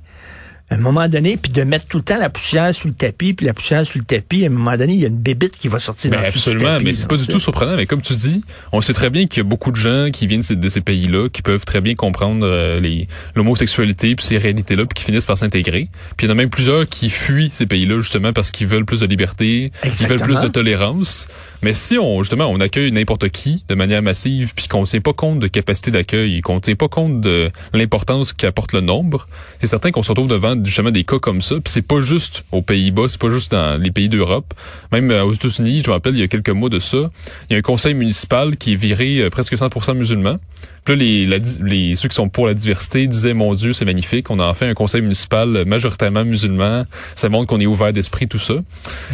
à 0.72 0.76
un 0.76 0.78
moment 0.78 1.06
donné, 1.08 1.36
puis 1.36 1.52
de 1.52 1.62
mettre 1.64 1.86
tout 1.86 1.98
le 1.98 2.02
temps 2.02 2.18
la 2.18 2.30
poussière 2.30 2.74
sous 2.74 2.88
le 2.88 2.94
tapis, 2.94 3.34
puis 3.34 3.44
la 3.44 3.52
poussière 3.52 3.86
sous 3.86 3.98
le 3.98 4.04
tapis, 4.04 4.44
à 4.44 4.46
un 4.46 4.50
moment 4.50 4.76
donné, 4.76 4.94
il 4.94 5.00
y 5.00 5.04
a 5.04 5.08
une 5.08 5.18
bébite 5.18 5.58
qui 5.58 5.68
va 5.68 5.78
sortir 5.78 6.10
ben 6.10 6.20
Absolument, 6.24 6.78
mais 6.82 6.94
c'est 6.94 7.08
pas 7.08 7.16
du 7.16 7.26
tout 7.26 7.40
surprenant. 7.40 7.76
Mais 7.76 7.84
comme 7.84 8.00
tu 8.00 8.14
dis, 8.14 8.42
on 8.72 8.80
sait 8.80 8.94
très 8.94 9.10
bien 9.10 9.26
qu'il 9.26 9.38
y 9.38 9.40
a 9.40 9.48
beaucoup 9.48 9.70
de 9.70 9.76
gens 9.76 10.08
qui 10.10 10.26
viennent 10.26 10.40
de 10.48 10.68
ces 10.68 10.80
pays-là, 10.80 11.28
qui 11.28 11.42
peuvent 11.42 11.64
très 11.66 11.82
bien 11.82 11.94
comprendre 11.94 12.46
euh, 12.46 12.80
les 12.80 13.06
l'homosexualité 13.34 14.14
puis 14.14 14.24
ces 14.24 14.38
réalités-là, 14.38 14.86
puis 14.86 14.94
qui 14.94 15.04
finissent 15.04 15.26
par 15.26 15.36
s'intégrer. 15.36 15.88
Puis 16.16 16.26
il 16.26 16.30
y 16.30 16.32
en 16.32 16.32
a 16.32 16.36
même 16.36 16.50
plusieurs 16.50 16.88
qui 16.88 17.10
fuient 17.10 17.50
ces 17.52 17.66
pays-là 17.66 18.00
justement 18.00 18.32
parce 18.32 18.50
qu'ils 18.50 18.66
veulent 18.66 18.86
plus 18.86 19.00
de 19.00 19.06
liberté, 19.06 19.72
ils 19.84 20.06
veulent 20.06 20.20
plus 20.20 20.40
de 20.40 20.48
tolérance. 20.48 21.28
Mais 21.62 21.74
si 21.74 21.96
on 21.96 22.22
justement 22.22 22.46
on 22.46 22.60
accueille 22.60 22.90
n'importe 22.90 23.28
qui 23.28 23.62
de 23.68 23.74
manière 23.76 24.02
massive, 24.02 24.52
puis 24.54 24.66
qu'on 24.66 24.80
ne 24.80 24.86
tient 24.86 25.00
pas 25.00 25.12
compte 25.12 25.38
de 25.38 25.46
capacité 25.46 25.92
d'accueil, 25.92 26.40
qu'on 26.40 26.56
ne 26.56 26.60
tient 26.60 26.74
pas 26.74 26.88
compte 26.88 27.20
de 27.20 27.50
l'importance 27.72 28.32
qu'apporte 28.32 28.72
le 28.72 28.80
nombre, 28.80 29.28
c'est 29.60 29.68
certain 29.68 29.92
qu'on 29.92 30.02
se 30.02 30.08
retrouve 30.08 30.26
devant 30.28 30.56
justement 30.64 30.90
des 30.90 31.04
cas 31.04 31.20
comme 31.20 31.40
ça. 31.40 31.54
Puis 31.56 31.72
c'est 31.72 31.86
pas 31.86 32.00
juste 32.00 32.44
aux 32.50 32.62
Pays-Bas, 32.62 33.04
c'est 33.08 33.20
pas 33.20 33.30
juste 33.30 33.52
dans 33.52 33.80
les 33.80 33.92
pays 33.92 34.08
d'Europe. 34.08 34.54
Même 34.90 35.10
euh, 35.10 35.24
aux 35.24 35.32
États-Unis, 35.32 35.82
je 35.84 35.88
me 35.88 35.94
rappelle, 35.94 36.14
il 36.14 36.20
y 36.20 36.24
a 36.24 36.28
quelques 36.28 36.50
mois 36.50 36.68
de 36.68 36.80
ça, 36.80 37.10
il 37.48 37.52
y 37.52 37.54
a 37.54 37.58
un 37.58 37.62
conseil 37.62 37.94
municipal 37.94 38.56
qui 38.56 38.72
est 38.72 38.76
viré 38.76 39.18
euh, 39.20 39.30
presque 39.30 39.54
100% 39.54 39.94
musulman. 39.94 40.38
Puis 40.84 40.96
là, 40.96 41.04
les, 41.04 41.40
les, 41.62 41.96
ceux 41.96 42.08
qui 42.08 42.16
sont 42.16 42.28
pour 42.28 42.48
la 42.48 42.54
diversité 42.54 43.06
disaient, 43.06 43.34
mon 43.34 43.54
Dieu, 43.54 43.72
c'est 43.72 43.84
magnifique, 43.84 44.30
on 44.30 44.40
a 44.40 44.46
enfin 44.46 44.68
un 44.68 44.74
conseil 44.74 45.00
municipal 45.00 45.64
majoritairement 45.64 46.24
musulman, 46.24 46.84
ça 47.14 47.28
montre 47.28 47.46
qu'on 47.46 47.60
est 47.60 47.66
ouvert 47.66 47.92
d'esprit, 47.92 48.26
tout 48.26 48.40
ça. 48.40 48.54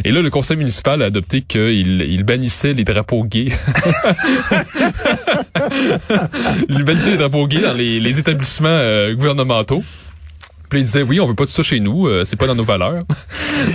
Et 0.05 0.11
là, 0.11 0.23
le 0.23 0.31
conseil 0.31 0.57
municipal 0.57 1.03
a 1.03 1.07
adopté 1.07 1.43
qu'il 1.43 2.01
il 2.01 2.25
bannissait 2.39 2.73
les 2.73 2.85
drapeaux 2.85 3.25
gays. 3.25 3.49
il 6.69 6.85
bannissait 6.85 7.11
les 7.11 7.17
drapeaux 7.17 7.49
gays 7.49 7.63
dans 7.63 7.73
les, 7.73 7.99
les 7.99 8.19
établissements 8.21 8.69
euh, 8.69 9.13
gouvernementaux. 9.15 9.83
Puis 10.69 10.81
il 10.81 10.85
disait 10.85 11.03
oui, 11.03 11.21
on 11.21 11.27
veut 11.27 11.35
pas 11.35 11.45
de 11.45 11.51
ça 11.51 11.63
chez 11.63 11.81
nous, 11.81 12.07
euh, 12.07 12.25
c'est 12.25 12.37
pas 12.37 12.47
dans 12.47 12.55
nos 12.55 12.65
valeurs. 12.65 13.03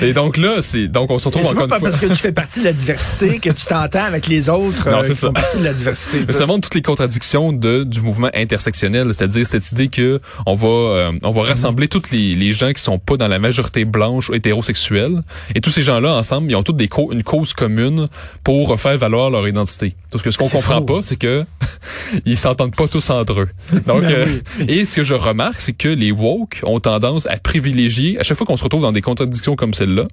Et 0.02 0.14
donc 0.14 0.38
là, 0.38 0.62
c'est 0.62 0.88
donc 0.88 1.12
on 1.12 1.20
se 1.20 1.28
retrouve 1.28 1.46
encore 1.46 1.64
une 1.64 1.70
pas 1.70 1.80
parce 1.80 2.00
que 2.00 2.06
tu 2.06 2.16
fais 2.16 2.32
partie 2.32 2.60
de 2.60 2.66
la 2.66 2.74
diversité 2.74 3.40
que 3.40 3.50
tu 3.50 3.66
t'entends 3.66 4.04
avec 4.04 4.28
les 4.28 4.50
autres 4.50 4.90
non, 4.90 4.98
euh, 4.98 5.02
qui 5.02 5.16
ça. 5.16 5.28
font 5.28 5.34
partie 5.34 5.60
de 5.60 5.64
la 5.64 5.74
diversité. 5.74 6.20
Mais 6.28 6.34
ça 6.34 6.46
montre 6.46 6.62
toutes 6.62 6.76
les 6.76 6.82
contradictions 6.82 7.52
de 7.52 7.84
du 7.84 8.02
mouvement 8.02 8.30
intersectionnel, 8.34 9.08
c'est-à-dire 9.14 9.46
cette 9.48 9.72
idée 9.72 9.88
que 9.90 10.22
on 10.46 10.54
va 10.54 10.68
euh, 10.68 11.12
on 11.24 11.32
va 11.32 11.44
rassembler 11.44 11.88
tous 11.88 12.12
les, 12.12 12.36
les 12.36 12.54
gens 12.54 12.72
qui 12.72 12.82
sont 12.82 13.00
pas 13.00 13.18
dans 13.18 13.28
la 13.28 13.40
majorité 13.40 13.86
blanche 13.86 14.30
hétérosexuelle 14.32 15.24
et 15.56 15.62
tous 15.62 15.72
ces 15.72 15.84
gens-là 15.84 16.16
ensemble, 16.16 16.52
ils 16.52 16.56
ont 16.56 16.64
toutes 16.64 16.78
des 16.78 16.90
une 17.12 17.24
cause 17.24 17.54
commune 17.54 18.08
pour 18.44 18.80
faire 18.80 18.98
valoir 18.98 19.30
leur 19.30 19.48
identité. 19.48 19.96
Parce 20.12 20.24
que 20.24 20.32
ce 20.32 20.38
qu'on 20.38 20.50
comprend 20.50 20.82
pas, 20.82 21.02
c'est 21.02 21.16
que 21.16 21.44
ils 22.26 22.38
s'entendent 22.38 22.76
pas 22.76 22.88
tous 22.88 23.10
entre 23.10 23.42
eux. 23.42 23.50
Donc 23.88 24.02
ben 24.02 24.42
et 24.68 24.86
ce 24.86 24.96
que 24.96 25.04
je 25.04 25.14
remarque, 25.14 25.60
c'est 25.60 25.74
que 25.74 25.90
les 25.90 26.12
woke 26.12 26.62
ont 26.64 26.80
tendance 26.84 27.26
à 27.26 27.38
privilégier, 27.38 28.20
à 28.20 28.24
chaque 28.24 28.38
fois 28.38 28.46
qu'on 28.46 28.58
se 28.58 28.64
retrouve 28.64 28.84
dans 28.84 28.92
des 28.92 29.02
contradictions 29.02 29.56
comme 29.56 29.74
celle-là, 29.74 30.06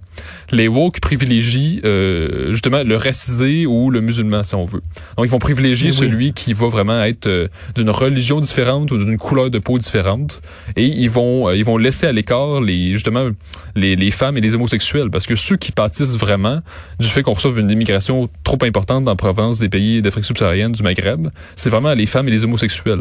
les 0.50 0.68
woke 0.68 1.00
privilégient 1.00 1.80
euh, 1.84 2.52
justement 2.52 2.82
le 2.82 2.96
racisé 2.96 3.66
ou 3.66 3.90
le 3.90 4.00
musulman, 4.00 4.42
si 4.44 4.54
on 4.54 4.64
veut. 4.64 4.80
Donc, 5.16 5.26
ils 5.26 5.30
vont 5.30 5.38
privilégier 5.38 5.92
celui 5.92 6.32
qui 6.32 6.54
va 6.54 6.68
vraiment 6.68 7.02
être 7.02 7.26
euh, 7.26 7.48
d'une 7.74 7.90
religion 7.90 8.40
différente 8.40 8.90
ou 8.92 8.96
d'une 8.96 9.18
couleur 9.18 9.50
de 9.50 9.58
peau 9.58 9.78
différente, 9.78 10.40
et 10.76 10.86
ils 10.86 11.10
vont 11.10 11.48
euh, 11.48 11.56
ils 11.56 11.64
vont 11.64 11.76
laisser 11.76 12.06
à 12.06 12.12
l'écart 12.12 12.60
les 12.60 12.92
justement 12.92 13.28
les, 13.74 13.96
les 13.96 14.10
femmes 14.10 14.38
et 14.38 14.40
les 14.40 14.54
homosexuels, 14.54 15.10
parce 15.10 15.26
que 15.26 15.36
ceux 15.36 15.56
qui 15.56 15.72
pâtissent 15.72 16.16
vraiment 16.16 16.60
du 16.98 17.08
fait 17.08 17.22
qu'on 17.22 17.34
reçoive 17.34 17.58
une 17.58 17.70
immigration 17.70 18.28
trop 18.44 18.58
importante 18.62 19.04
dans 19.04 19.12
la 19.12 19.16
province 19.16 19.58
des 19.58 19.68
pays 19.68 20.00
d'Afrique 20.00 20.24
subsaharienne, 20.24 20.72
du 20.72 20.82
Maghreb, 20.82 21.28
c'est 21.56 21.70
vraiment 21.70 21.92
les 21.94 22.06
femmes 22.06 22.28
et 22.28 22.30
les 22.30 22.44
homosexuels. 22.44 23.00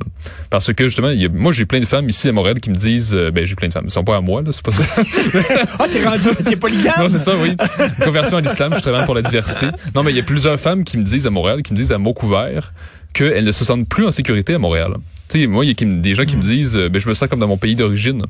Parce 0.49 0.73
que 0.73 0.85
justement, 0.85 1.11
y 1.11 1.25
a, 1.25 1.29
moi 1.29 1.51
j'ai 1.51 1.65
plein 1.65 1.79
de 1.79 1.85
femmes 1.85 2.09
ici 2.09 2.27
à 2.27 2.31
Montréal 2.31 2.59
qui 2.59 2.71
me 2.71 2.75
disent, 2.75 3.13
ben 3.33 3.45
j'ai 3.45 3.55
plein 3.59 3.67
de 3.67 3.73
femmes, 3.73 3.85
ils 3.85 3.91
sont 3.91 4.03
pas 4.03 4.17
à 4.17 4.21
moi 4.21 4.41
là, 4.41 4.51
c'est 4.51 4.63
pas 4.63 4.71
ça. 4.71 4.83
ah 5.79 5.85
t'es 5.91 6.03
rendu, 6.05 6.29
t'es 6.43 6.55
polygame? 6.55 6.95
Non 6.97 7.09
c'est 7.09 7.19
ça, 7.19 7.33
oui. 7.35 7.55
Conversion 8.03 8.37
à 8.37 8.41
l'islam, 8.41 8.73
je 8.75 8.81
travaille 8.81 9.05
pour 9.05 9.15
la 9.15 9.21
diversité. 9.21 9.67
Non 9.93 10.03
mais 10.03 10.11
il 10.11 10.17
y 10.17 10.19
a 10.19 10.23
plusieurs 10.23 10.59
femmes 10.59 10.83
qui 10.83 10.97
me 10.97 11.03
disent 11.03 11.27
à 11.27 11.29
Montréal, 11.29 11.61
qui 11.61 11.73
me 11.73 11.77
disent 11.77 11.91
à 11.91 11.97
mot 11.97 12.13
couvert, 12.13 12.73
qu'elles 13.13 13.45
ne 13.45 13.51
se 13.51 13.63
sentent 13.65 13.87
plus 13.87 14.05
en 14.05 14.11
sécurité 14.11 14.55
à 14.55 14.59
Montréal. 14.59 14.93
Tu 15.27 15.41
sais, 15.41 15.47
moi 15.47 15.65
il 15.65 15.69
y 15.69 15.71
a 15.71 16.01
des 16.01 16.15
gens 16.15 16.25
qui 16.25 16.37
me 16.37 16.41
disent, 16.41 16.75
euh, 16.75 16.89
ben 16.89 16.99
je 16.99 17.07
me 17.07 17.13
sens 17.13 17.27
comme 17.29 17.39
dans 17.39 17.47
mon 17.47 17.57
pays 17.57 17.75
d'origine 17.75 18.23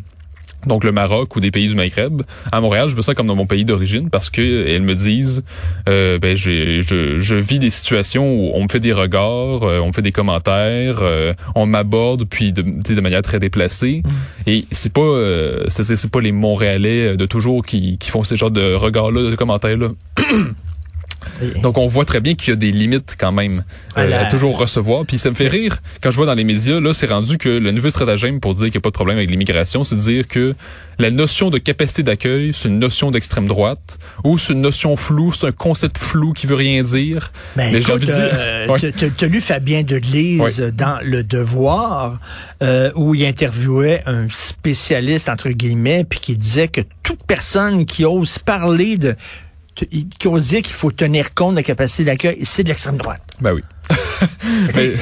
donc 0.66 0.84
le 0.84 0.92
Maroc 0.92 1.36
ou 1.36 1.39
des 1.39 1.51
pays 1.51 1.68
du 1.68 1.75
Maghreb. 1.75 2.22
À 2.51 2.62
Montréal, 2.62 2.89
je 2.89 2.96
me 2.96 3.01
sens 3.01 3.16
comme 3.16 3.28
dans 3.28 3.36
mon 3.36 3.46
pays 3.46 3.66
d'origine 3.66 4.10
parce 4.10 4.30
que 4.30 4.42
euh, 4.42 4.66
elles 4.70 4.82
me 4.82 4.96
disent, 4.96 5.44
euh, 5.88 6.20
ben 6.20 6.36
je, 6.36 6.82
je, 6.82 7.36
vis 7.36 7.60
des 7.60 7.70
situations 7.70 8.34
où 8.34 8.51
on 8.54 8.63
me 8.63 8.68
fait 8.68 8.80
des 8.80 8.94
regards, 8.94 9.63
euh, 9.63 9.80
on 9.80 9.88
me 9.88 9.92
fait 9.94 10.01
des 10.01 10.12
commentaires, 10.12 11.01
on 11.56 11.66
m'aborde 11.66 12.25
puis 12.25 12.51
de, 12.51 12.62
de 12.62 13.01
manière 13.01 13.22
très 13.22 13.39
déplacée. 13.39 14.01
Mm. 14.04 14.10
Et 14.50 14.66
c'est 14.72 14.94
pas, 14.94 15.22
c'est 15.68 15.96
c'est 15.96 16.12
pas 16.12 16.22
les 16.22 16.32
Montréalais 16.32 17.16
de 17.16 17.25
toujours 17.25 17.66
qui, 17.66 17.98
qui 17.98 18.10
font 18.10 18.24
ce 18.24 18.36
genre 18.36 18.51
de 18.51 18.74
regards-là, 18.74 19.22
de 19.22 19.36
Donc 21.62 21.78
on 21.78 21.88
voit 21.88 22.06
très 22.06 22.20
bien 22.20 22.36
qu'il 22.36 22.50
y 22.50 22.54
a 22.54 22.56
des 22.56 22.72
limites 22.72 23.16
quand 23.20 23.32
même 23.32 23.64
euh, 23.98 24.22
à 24.22 24.26
toujours 24.26 24.58
recevoir. 24.58 25.06
Puis 25.06 25.18
ça 25.18 25.30
me 25.30 25.36
fait 25.36 25.48
rire 25.48 25.78
quand 26.02 26.12
je 26.12 26.16
vois 26.16 26.26
dans 26.26 26.34
les 26.34 26.44
médias 26.44 26.80
là, 26.80 26.94
c'est 26.94 27.08
rendu 27.08 27.38
que 27.38 27.50
le 27.50 27.72
nouveau 27.72 27.90
stratagème 27.90 28.40
pour 28.40 28.54
dire 28.54 28.66
qu'il 28.66 28.74
n'y 28.74 28.78
a 28.78 28.82
pas 28.82 28.90
de 28.90 28.94
problème 28.94 29.18
avec 29.18 29.30
l'immigration, 29.30 29.84
c'est 29.84 29.96
de 29.96 30.02
dire 30.02 30.28
que 30.28 30.56
la 31.00 31.12
notion 31.12 31.50
de 31.50 31.58
capacité 31.58 32.04
d'accueil, 32.04 32.52
c'est 32.54 32.68
une 32.68 32.80
notion 32.80 33.10
d'extrême 33.10 33.48
droite 33.48 33.98
ou 34.24 34.38
c'est 34.38 34.54
une 34.54 34.62
notion 34.62 34.96
floue, 34.98 35.32
c'est 35.34 35.48
un 35.48 35.52
concept 35.52 35.98
flou 35.98 36.34
qui 36.34 36.46
veut 36.46 36.56
rien 36.56 36.84
dire. 36.84 37.32
Ben, 37.56 37.72
Mais 37.72 37.82
j'ai 37.82 37.94
envie 37.94 38.08
de 38.08 38.12
dire, 38.12 38.30
euh, 38.34 38.92
tu 39.18 39.26
as 39.26 39.28
lu 39.28 39.40
Fabien 39.40 39.84
Delise 39.84 40.60
dans 40.76 41.00
Le 41.04 41.24
Devoir 41.24 42.20
euh, 42.62 42.92
où 42.96 43.16
il 43.16 43.26
interviewait 43.26 44.04
un 44.06 44.28
spécialiste 44.30 45.30
entre 45.30 45.50
guillemets 45.50 46.04
puis 46.04 46.20
qui 46.20 46.38
disait 46.38 46.68
que 46.68 46.82
toute 47.04 47.24
personne 47.24 47.86
qui 47.86 48.06
ose 48.06 48.38
parler 48.38 48.98
de 48.98 49.16
qui 49.86 50.30
dire 50.30 50.62
qu'il 50.62 50.74
faut 50.74 50.92
tenir 50.92 51.34
compte 51.34 51.52
de 51.52 51.58
la 51.58 51.64
capacité 51.64 52.04
d'accueil, 52.04 52.40
c'est 52.44 52.64
de 52.64 52.70
l'extrême 52.70 52.98
droite. 52.98 53.22
Ben 53.42 53.54
oui. 53.54 53.62
Euh, 54.78 54.96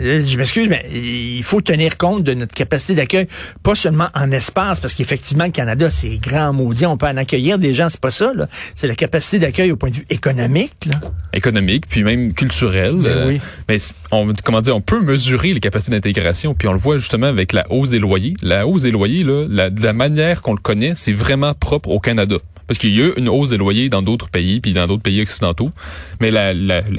euh, 0.00 0.20
je 0.26 0.36
m'excuse, 0.36 0.68
mais 0.68 0.84
il 0.92 1.42
faut 1.42 1.60
tenir 1.60 1.96
compte 1.96 2.22
de 2.22 2.34
notre 2.34 2.54
capacité 2.54 2.94
d'accueil, 2.94 3.26
pas 3.62 3.74
seulement 3.74 4.08
en 4.14 4.30
espace, 4.30 4.80
parce 4.80 4.94
qu'effectivement, 4.94 5.44
le 5.44 5.50
Canada, 5.50 5.90
c'est 5.90 6.18
grand 6.18 6.52
maudit, 6.52 6.86
on 6.86 6.96
peut 6.96 7.06
en 7.06 7.16
accueillir 7.16 7.58
des 7.58 7.74
gens, 7.74 7.88
c'est 7.88 8.00
pas 8.00 8.10
ça, 8.10 8.32
C'est 8.74 8.86
la 8.86 8.94
capacité 8.94 9.38
d'accueil 9.38 9.72
au 9.72 9.76
point 9.76 9.90
de 9.90 9.96
vue 9.96 10.06
économique, 10.10 10.86
là. 10.86 11.00
Économique, 11.32 11.86
puis 11.88 12.02
même 12.02 12.32
culturel. 12.32 12.96
Ben 12.96 13.08
euh, 13.10 13.28
oui. 13.28 13.40
Mais 13.68 13.78
on, 14.12 14.32
comment 14.44 14.60
dire, 14.60 14.76
on 14.76 14.80
peut 14.80 15.02
mesurer 15.02 15.52
les 15.52 15.60
capacités 15.60 15.92
d'intégration, 15.92 16.54
puis 16.54 16.68
on 16.68 16.72
le 16.72 16.78
voit 16.78 16.98
justement 16.98 17.26
avec 17.26 17.52
la 17.52 17.64
hausse 17.70 17.90
des 17.90 17.98
loyers. 17.98 18.34
La 18.42 18.66
hausse 18.66 18.82
des 18.82 18.90
loyers, 18.90 19.24
là, 19.24 19.46
la, 19.48 19.70
de 19.70 19.82
la 19.82 19.92
manière 19.92 20.42
qu'on 20.42 20.54
le 20.54 20.60
connaît, 20.60 20.92
c'est 20.96 21.12
vraiment 21.12 21.54
propre 21.54 21.90
au 21.90 22.00
Canada 22.00 22.36
parce 22.70 22.78
qu'il 22.78 22.96
y 22.96 23.02
a 23.02 23.06
eu 23.06 23.12
une 23.16 23.28
hausse 23.28 23.48
des 23.48 23.56
loyers 23.56 23.88
dans 23.88 24.00
d'autres 24.00 24.28
pays, 24.28 24.60
puis 24.60 24.72
dans 24.72 24.86
d'autres 24.86 25.02
pays 25.02 25.20
occidentaux. 25.20 25.70
Mais 26.20 26.30
la, 26.30 26.52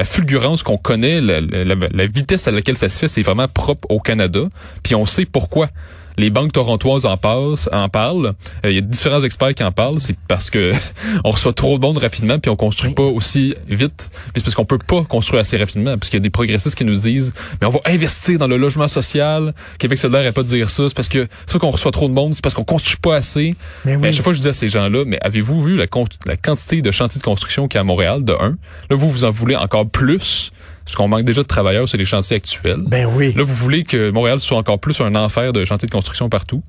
fulgurance 0.03 0.63
qu'on 0.63 0.75
connaît, 0.75 1.21
la, 1.21 1.39
la, 1.39 2.07
vitesse 2.07 2.45
à 2.49 2.51
laquelle 2.51 2.75
ça 2.75 2.89
se 2.89 2.99
fait, 2.99 3.07
c'est 3.07 3.21
vraiment 3.21 3.47
propre 3.47 3.89
au 3.89 4.01
Canada. 4.01 4.49
Puis 4.83 4.95
on 4.95 5.05
sait 5.05 5.23
pourquoi 5.23 5.69
les 6.17 6.29
banques 6.29 6.51
torontoises 6.51 7.05
en, 7.05 7.17
passent, 7.17 7.69
en 7.71 7.89
parlent. 7.89 8.33
Euh, 8.65 8.71
il 8.71 8.75
y 8.75 8.77
a 8.77 8.81
différents 8.81 9.21
experts 9.21 9.53
qui 9.53 9.63
en 9.63 9.71
parlent. 9.71 9.99
C'est 9.99 10.17
parce 10.27 10.49
que 10.49 10.71
on 11.23 11.31
reçoit 11.31 11.53
trop 11.53 11.77
de 11.77 11.81
monde 11.81 11.97
rapidement 11.97 12.39
puis 12.39 12.49
on 12.49 12.55
construit 12.55 12.93
pas 12.93 13.03
aussi 13.03 13.55
vite. 13.67 14.09
Puis 14.11 14.31
c'est 14.35 14.43
parce 14.43 14.55
qu'on 14.55 14.65
peut 14.65 14.77
pas 14.77 15.03
construire 15.03 15.41
assez 15.41 15.57
rapidement. 15.57 15.97
Parce 15.97 16.09
qu'il 16.09 16.17
y 16.17 16.21
a 16.21 16.23
des 16.23 16.29
progressistes 16.29 16.75
qui 16.75 16.85
nous 16.85 16.95
disent, 16.95 17.33
mais 17.59 17.67
on 17.67 17.71
va 17.71 17.81
investir 17.85 18.37
dans 18.37 18.47
le 18.47 18.57
logement 18.57 18.87
social. 18.87 19.53
Québec 19.77 19.97
solidaire 19.97 20.23
n'a 20.23 20.31
pas 20.31 20.43
de 20.43 20.47
dire 20.47 20.69
ça. 20.69 20.87
C'est 20.87 20.95
parce 20.95 21.09
que 21.09 21.27
c'est 21.45 21.59
qu'on 21.59 21.69
reçoit 21.69 21.91
trop 21.91 22.07
de 22.07 22.13
monde. 22.13 22.33
C'est 22.33 22.43
parce 22.43 22.55
qu'on 22.55 22.63
construit 22.63 22.97
pas 22.97 23.15
assez. 23.15 23.53
Mais, 23.85 24.07
à 24.07 24.11
chaque 24.11 24.23
fois, 24.23 24.33
je 24.33 24.41
dis 24.41 24.47
à 24.47 24.53
ces 24.53 24.69
gens-là, 24.69 25.03
mais 25.05 25.19
avez-vous 25.21 25.61
vu 25.61 25.77
la, 25.77 25.85
la 26.25 26.37
quantité 26.37 26.81
de 26.81 26.91
chantiers 26.91 27.19
de 27.19 27.23
construction 27.23 27.67
qu'il 27.67 27.75
y 27.75 27.79
a 27.79 27.81
à 27.81 27.83
Montréal, 27.83 28.23
de 28.23 28.33
un? 28.33 28.57
Là, 28.89 28.95
vous, 28.95 29.09
vous 29.09 29.23
en 29.23 29.31
voulez 29.31 29.55
encore 29.55 29.89
plus. 29.89 30.51
Parce 30.85 30.95
qu'on 30.95 31.07
manque 31.07 31.23
déjà 31.23 31.41
de 31.41 31.47
travailleurs 31.47 31.87
sur 31.87 31.97
les 31.97 32.05
chantiers 32.05 32.37
actuels. 32.37 32.81
Ben 32.85 33.07
oui. 33.15 33.33
Là, 33.35 33.43
vous 33.43 33.53
voulez 33.53 33.83
que 33.83 34.09
Montréal 34.09 34.39
soit 34.39 34.57
encore 34.57 34.79
plus 34.79 34.99
un 34.99 35.15
enfer 35.15 35.53
de 35.53 35.63
chantiers 35.63 35.87
de 35.87 35.91
construction 35.93 36.27
partout. 36.27 36.63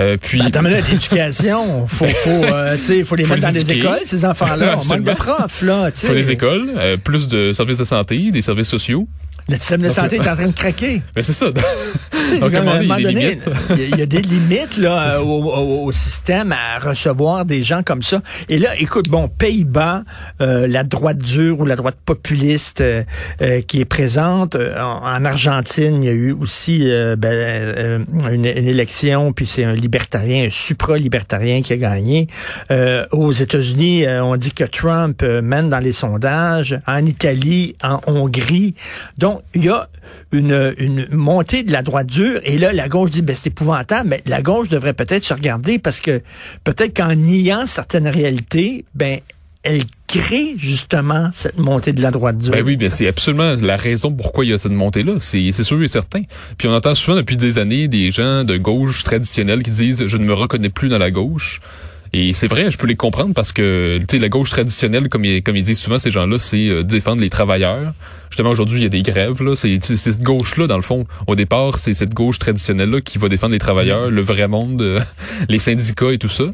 Euh, 0.00 0.16
puis... 0.20 0.38
Ben, 0.38 0.46
attends, 0.46 0.62
l'éducation, 0.62 1.86
faut, 1.86 2.06
faut, 2.06 2.30
euh, 2.30 2.76
faut 3.04 3.16
les 3.16 3.24
mettre 3.24 3.42
dans 3.42 3.54
les 3.54 3.70
écoles, 3.70 4.00
ces 4.06 4.24
enfants-là. 4.24 4.78
On 4.82 4.84
manque 4.84 5.04
de 5.04 5.12
profs, 5.12 5.62
là. 5.62 5.90
Il 5.90 6.06
faut 6.08 6.14
des 6.14 6.30
écoles, 6.30 6.70
euh, 6.76 6.96
plus 6.96 7.28
de 7.28 7.52
services 7.52 7.78
de 7.78 7.84
santé, 7.84 8.30
des 8.30 8.42
services 8.42 8.68
sociaux. 8.68 9.06
Le 9.48 9.56
système 9.56 9.82
de 9.82 9.90
santé 9.90 10.16
est 10.16 10.28
en 10.28 10.36
train 10.36 10.48
de 10.48 10.52
craquer. 10.52 11.02
Mais 11.16 11.22
c'est 11.22 11.32
ça. 11.32 11.46
Donc, 12.40 12.54
à 12.54 12.60
un 12.60 12.62
moment 12.62 13.00
donné, 13.00 13.38
il 13.70 13.98
y, 13.98 14.02
a 14.02 14.06
des 14.06 14.22
limites 14.22 14.76
là, 14.76 15.14
euh, 15.18 15.22
au, 15.22 15.86
au, 15.86 15.92
système 15.92 16.52
à 16.52 16.78
recevoir 16.78 17.44
des 17.44 17.62
gens 17.62 17.82
comme 17.82 18.02
ça. 18.02 18.22
Et 18.48 18.58
là, 18.58 18.70
écoute, 18.78 19.08
bon, 19.08 19.28
Pays-Bas, 19.28 20.04
euh, 20.40 20.66
la 20.66 20.84
droite 20.84 21.18
dure 21.18 21.60
ou 21.60 21.66
la 21.66 21.76
droite 21.76 21.96
populiste 22.04 22.80
euh, 22.80 23.04
qui 23.66 23.80
est 23.80 23.84
présente. 23.84 24.56
En, 24.56 25.24
Argentine, 25.24 26.02
il 26.02 26.06
y 26.06 26.08
a 26.08 26.14
eu 26.14 26.32
aussi 26.32 26.90
ben, 27.18 28.06
une, 28.30 28.46
une, 28.46 28.68
élection, 28.68 29.32
puis 29.32 29.46
c'est 29.46 29.64
un 29.64 29.74
libertarien, 29.74 30.46
un 30.46 30.50
supra-libertarien 30.50 31.62
qui 31.62 31.72
a 31.72 31.76
gagné. 31.76 32.26
aux 33.12 33.32
États-Unis, 33.32 34.06
on 34.08 34.36
dit 34.36 34.52
que 34.52 34.64
Trump 34.64 35.22
mène 35.22 35.68
dans 35.68 35.78
les 35.78 35.92
sondages. 35.92 36.78
En 36.86 37.04
Italie, 37.04 37.76
en 37.82 38.00
Hongrie. 38.06 38.74
Donc, 39.18 39.29
il 39.54 39.64
y 39.64 39.68
a 39.68 39.88
une, 40.32 41.06
montée 41.10 41.62
de 41.62 41.72
la 41.72 41.82
droite 41.82 42.06
dure 42.06 42.40
et 42.44 42.58
là, 42.58 42.72
la 42.72 42.88
gauche 42.88 43.10
dit, 43.10 43.22
ben, 43.22 43.36
c'est 43.36 43.48
épouvantable, 43.48 44.08
mais 44.08 44.22
la 44.26 44.42
gauche 44.42 44.68
devrait 44.68 44.94
peut-être 44.94 45.24
se 45.24 45.34
regarder 45.34 45.78
parce 45.78 46.00
que 46.00 46.22
peut-être 46.64 46.96
qu'en 46.96 47.14
niant 47.14 47.66
certaines 47.66 48.08
réalités, 48.08 48.84
ben, 48.94 49.20
elle 49.62 49.82
crée 50.06 50.54
justement 50.56 51.28
cette 51.32 51.58
montée 51.58 51.92
de 51.92 52.00
la 52.00 52.10
droite 52.10 52.38
dure. 52.38 52.52
Ben 52.52 52.64
oui, 52.64 52.76
ben 52.76 52.88
c'est 52.88 53.06
absolument 53.06 53.54
la 53.60 53.76
raison 53.76 54.10
pourquoi 54.10 54.44
il 54.44 54.50
y 54.50 54.54
a 54.54 54.58
cette 54.58 54.72
montée-là. 54.72 55.16
C'est 55.18 55.52
sûr 55.52 55.82
et 55.82 55.88
certain. 55.88 56.22
Puis 56.56 56.66
on 56.66 56.72
entend 56.72 56.94
souvent 56.94 57.16
depuis 57.16 57.36
des 57.36 57.58
années 57.58 57.86
des 57.86 58.10
gens 58.10 58.44
de 58.44 58.56
gauche 58.56 59.04
traditionnelle 59.04 59.62
qui 59.62 59.70
disent 59.70 60.06
je 60.06 60.16
ne 60.16 60.24
me 60.24 60.32
reconnais 60.32 60.70
plus 60.70 60.88
dans 60.88 60.98
la 60.98 61.10
gauche. 61.10 61.60
Et 62.12 62.32
c'est 62.32 62.48
vrai, 62.48 62.70
je 62.70 62.78
peux 62.78 62.88
les 62.88 62.96
comprendre 62.96 63.34
parce 63.34 63.52
que 63.52 63.98
tu 64.00 64.06
sais 64.10 64.18
la 64.18 64.28
gauche 64.28 64.50
traditionnelle, 64.50 65.08
comme 65.08 65.24
ils, 65.24 65.42
comme 65.42 65.56
ils 65.56 65.62
disent 65.62 65.78
souvent 65.78 65.98
ces 65.98 66.10
gens-là, 66.10 66.38
c'est 66.38 66.68
euh, 66.68 66.82
défendre 66.82 67.22
les 67.22 67.30
travailleurs. 67.30 67.92
Justement, 68.30 68.50
aujourd'hui, 68.50 68.80
il 68.80 68.82
y 68.84 68.86
a 68.86 68.88
des 68.88 69.02
grèves. 69.02 69.42
là. 69.42 69.56
C'est 69.56 69.80
cette 69.82 70.22
gauche-là, 70.22 70.68
dans 70.68 70.76
le 70.76 70.82
fond. 70.82 71.04
Au 71.26 71.34
départ, 71.34 71.78
c'est 71.78 71.92
cette 71.92 72.14
gauche 72.14 72.38
traditionnelle-là 72.38 73.00
qui 73.00 73.18
va 73.18 73.28
défendre 73.28 73.52
les 73.52 73.58
travailleurs, 73.58 74.08
le 74.08 74.22
vrai 74.22 74.46
monde, 74.46 74.80
euh, 74.82 75.00
les 75.48 75.58
syndicats 75.58 76.12
et 76.12 76.18
tout 76.18 76.28
ça. 76.28 76.44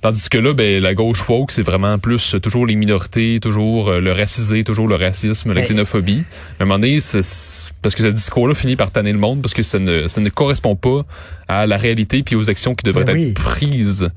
Tandis 0.00 0.28
que 0.28 0.38
là, 0.38 0.52
ben, 0.52 0.80
la 0.80 0.94
gauche 0.94 1.28
woke, 1.28 1.50
c'est 1.50 1.62
vraiment 1.62 1.98
plus 1.98 2.36
toujours 2.40 2.66
les 2.66 2.76
minorités, 2.76 3.40
toujours 3.40 3.88
euh, 3.88 4.00
le 4.00 4.12
racisé, 4.12 4.62
toujours 4.62 4.86
le 4.86 4.94
racisme, 4.94 5.52
la 5.52 5.62
xénophobie. 5.62 6.22
À 6.60 6.62
un 6.62 6.66
moment 6.66 6.78
donné, 6.78 6.98
parce 7.00 7.94
que 7.94 8.02
ce 8.02 8.08
discours-là 8.08 8.54
finit 8.54 8.76
par 8.76 8.92
tanner 8.92 9.12
le 9.12 9.18
monde 9.18 9.42
parce 9.42 9.54
que 9.54 9.64
ça 9.64 9.80
ne, 9.80 10.06
ça 10.06 10.20
ne 10.20 10.28
correspond 10.28 10.76
pas 10.76 11.02
à 11.48 11.66
la 11.66 11.76
réalité 11.76 12.22
puis 12.22 12.36
aux 12.36 12.50
actions 12.50 12.74
qui 12.74 12.84
devraient 12.84 13.04
ben 13.04 13.16
être 13.16 13.34
prises. 13.34 14.10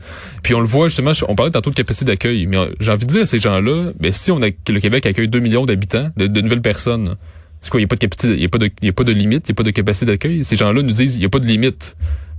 Puis 0.43 0.53
on 0.53 0.59
le 0.59 0.65
voit 0.65 0.87
justement, 0.87 1.11
on 1.27 1.35
parlait 1.35 1.51
tantôt 1.51 1.69
de 1.69 1.75
capacité 1.75 2.05
d'accueil, 2.05 2.47
mais 2.47 2.57
j'ai 2.79 2.91
envie 2.91 3.05
de 3.05 3.11
dire 3.11 3.21
à 3.23 3.25
ces 3.25 3.39
gens-là, 3.39 3.91
ben 3.99 4.13
si 4.13 4.31
on 4.31 4.41
a 4.41 4.47
le 4.47 4.79
Québec 4.79 5.05
accueille 5.05 5.27
2 5.27 5.39
millions 5.39 5.65
d'habitants, 5.65 6.09
de, 6.17 6.41
nouvelles 6.41 6.61
personnes, 6.61 7.15
c'est 7.61 7.69
quoi, 7.69 7.79
il 7.79 7.83
n'y 7.83 7.85
a 7.85 7.87
pas 7.87 7.95
de 7.95 8.01
capacité, 8.01 8.33
il 8.33 8.41
y 8.41 8.45
a 8.45 8.49
pas 8.49 8.59
de, 8.59 8.69
y 8.81 8.89
a 8.89 8.93
pas 8.93 9.03
de 9.03 9.11
limite, 9.11 9.47
il 9.47 9.51
n'y 9.51 9.55
a 9.55 9.57
pas 9.57 9.63
de 9.63 9.71
capacité 9.71 10.05
d'accueil? 10.05 10.43
Ces 10.43 10.55
gens-là 10.55 10.81
nous 10.81 10.91
disent, 10.91 11.15
il 11.15 11.19
n'y 11.19 11.25
a 11.25 11.29
pas 11.29 11.39
de 11.39 11.47
limite 11.47 11.95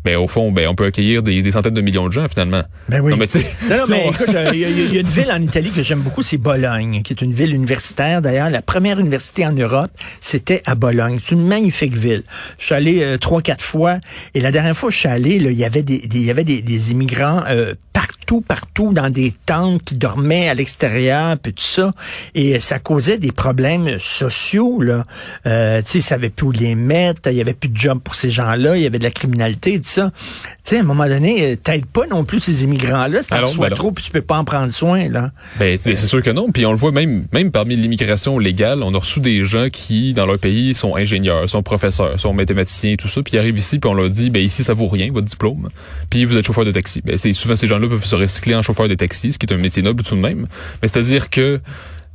ben 0.08 0.16
au 0.16 0.26
fond, 0.26 0.50
ben 0.50 0.66
on 0.68 0.74
peut 0.74 0.86
accueillir 0.86 1.22
des, 1.22 1.50
centaines 1.50 1.74
de 1.74 1.82
millions 1.82 2.06
de 2.06 2.12
gens 2.12 2.26
finalement. 2.28 2.62
Ben 2.88 3.00
oui. 3.00 3.12
Non, 3.12 3.18
mais, 3.18 3.26
non, 3.76 3.82
mais 3.90 4.08
écoute, 4.08 4.28
il 4.54 4.58
y, 4.58 4.96
a 4.96 5.00
une 5.00 5.06
ville 5.06 5.30
en 5.30 5.42
Italie 5.42 5.70
que 5.70 5.82
j'aime 5.82 6.00
beaucoup, 6.00 6.22
c'est 6.22 6.38
Bologne, 6.38 7.02
qui 7.02 7.12
est 7.12 7.20
une 7.20 7.32
ville 7.32 7.54
universitaire. 7.54 8.22
D'ailleurs, 8.22 8.48
la 8.48 8.62
première 8.62 8.98
université 8.98 9.44
en 9.44 9.52
Europe, 9.52 9.90
c'était 10.22 10.62
à 10.64 10.74
Bologne. 10.74 11.18
C'est 11.22 11.34
une 11.34 11.46
magnifique 11.46 11.94
ville. 11.94 12.22
Je 12.58 12.64
suis 12.64 12.74
allé 12.74 13.02
euh, 13.02 13.18
trois, 13.18 13.42
quatre 13.42 13.62
fois, 13.62 13.98
et 14.34 14.40
la 14.40 14.50
dernière 14.50 14.74
fois 14.74 14.88
que 14.88 14.94
je 14.94 15.00
suis 15.00 15.08
allé, 15.08 15.32
il 15.36 15.52
y 15.52 15.64
avait 15.64 15.82
des, 15.82 16.00
il 16.02 16.24
y 16.24 16.30
avait 16.30 16.44
des, 16.44 16.90
immigrants 16.90 17.42
euh, 17.50 17.74
partout, 17.98 18.40
partout 18.40 18.92
dans 18.92 19.10
des 19.10 19.34
tentes, 19.44 19.82
qui 19.82 19.96
dormaient 19.96 20.48
à 20.48 20.54
l'extérieur, 20.54 21.36
puis 21.36 21.52
tout 21.52 21.64
ça. 21.64 21.92
Et 22.36 22.60
ça 22.60 22.78
causait 22.78 23.18
des 23.18 23.32
problèmes 23.32 23.98
sociaux, 23.98 24.80
là. 24.80 25.04
Euh, 25.46 25.82
tu 25.82 25.88
sais, 25.88 25.98
ils 25.98 26.02
savaient 26.02 26.30
plus 26.30 26.46
où 26.46 26.52
les 26.52 26.76
mettre, 26.76 27.28
il 27.28 27.36
y 27.36 27.40
avait 27.40 27.54
plus 27.54 27.68
de 27.68 27.76
job 27.76 27.98
pour 27.98 28.14
ces 28.14 28.30
gens-là, 28.30 28.76
il 28.76 28.84
y 28.84 28.86
avait 28.86 29.00
de 29.00 29.04
la 29.04 29.10
criminalité, 29.10 29.78
tout 29.78 29.88
ça. 29.88 30.12
Tu 30.14 30.60
sais, 30.62 30.76
à 30.76 30.80
un 30.82 30.84
moment 30.84 31.08
donné, 31.08 31.56
t'aides 31.56 31.86
pas 31.86 32.06
non 32.06 32.22
plus 32.22 32.38
ces 32.38 32.62
immigrants-là, 32.62 33.20
si 33.20 33.30
t'en 33.30 33.40
reçois 33.40 33.70
trop, 33.70 33.90
puis 33.90 34.04
tu 34.04 34.12
peux 34.12 34.22
pas 34.22 34.38
en 34.38 34.44
prendre 34.44 34.72
soin, 34.72 35.08
là. 35.08 35.32
Ben, 35.58 35.76
c'est 35.76 35.96
sûr 35.96 36.22
que 36.22 36.30
non. 36.30 36.52
Puis 36.52 36.66
on 36.66 36.70
le 36.70 36.78
voit 36.78 36.92
même, 36.92 37.26
même 37.32 37.50
parmi 37.50 37.74
l'immigration 37.74 38.38
légale, 38.38 38.84
on 38.84 38.94
a 38.94 38.98
reçu 38.98 39.18
des 39.18 39.44
gens 39.44 39.70
qui, 39.72 40.14
dans 40.14 40.26
leur 40.26 40.38
pays, 40.38 40.72
sont 40.74 40.94
ingénieurs, 40.94 41.50
sont 41.50 41.64
professeurs, 41.64 42.20
sont 42.20 42.32
mathématiciens, 42.32 42.94
tout 42.94 43.08
ça, 43.08 43.24
puis 43.24 43.32
ils 43.34 43.40
arrivent 43.40 43.58
ici, 43.58 43.80
puis 43.80 43.90
on 43.90 43.94
leur 43.94 44.08
dit, 44.08 44.30
ben 44.30 44.40
ici, 44.40 44.62
ça 44.62 44.72
vaut 44.72 44.86
rien, 44.86 45.08
votre 45.12 45.26
diplôme, 45.26 45.68
puis 46.10 46.24
vous 46.24 46.36
êtes 46.36 46.46
chauffeur 46.46 46.64
de 46.64 46.70
taxi. 46.70 47.02
Ben, 47.04 47.18
c'est 47.18 47.32
souvent 47.32 47.56
ces 47.56 47.66
gens-là 47.66 47.87
peuvent 47.88 48.04
se 48.04 48.16
recycler 48.16 48.54
en 48.54 48.62
chauffeur 48.62 48.88
de 48.88 48.94
taxi, 48.94 49.32
ce 49.32 49.38
qui 49.38 49.46
est 49.46 49.52
un 49.52 49.58
métier 49.58 49.82
noble 49.82 50.02
tout 50.02 50.14
de 50.14 50.20
même. 50.20 50.46
Mais 50.82 50.88
c'est-à-dire 50.88 51.30
que 51.30 51.60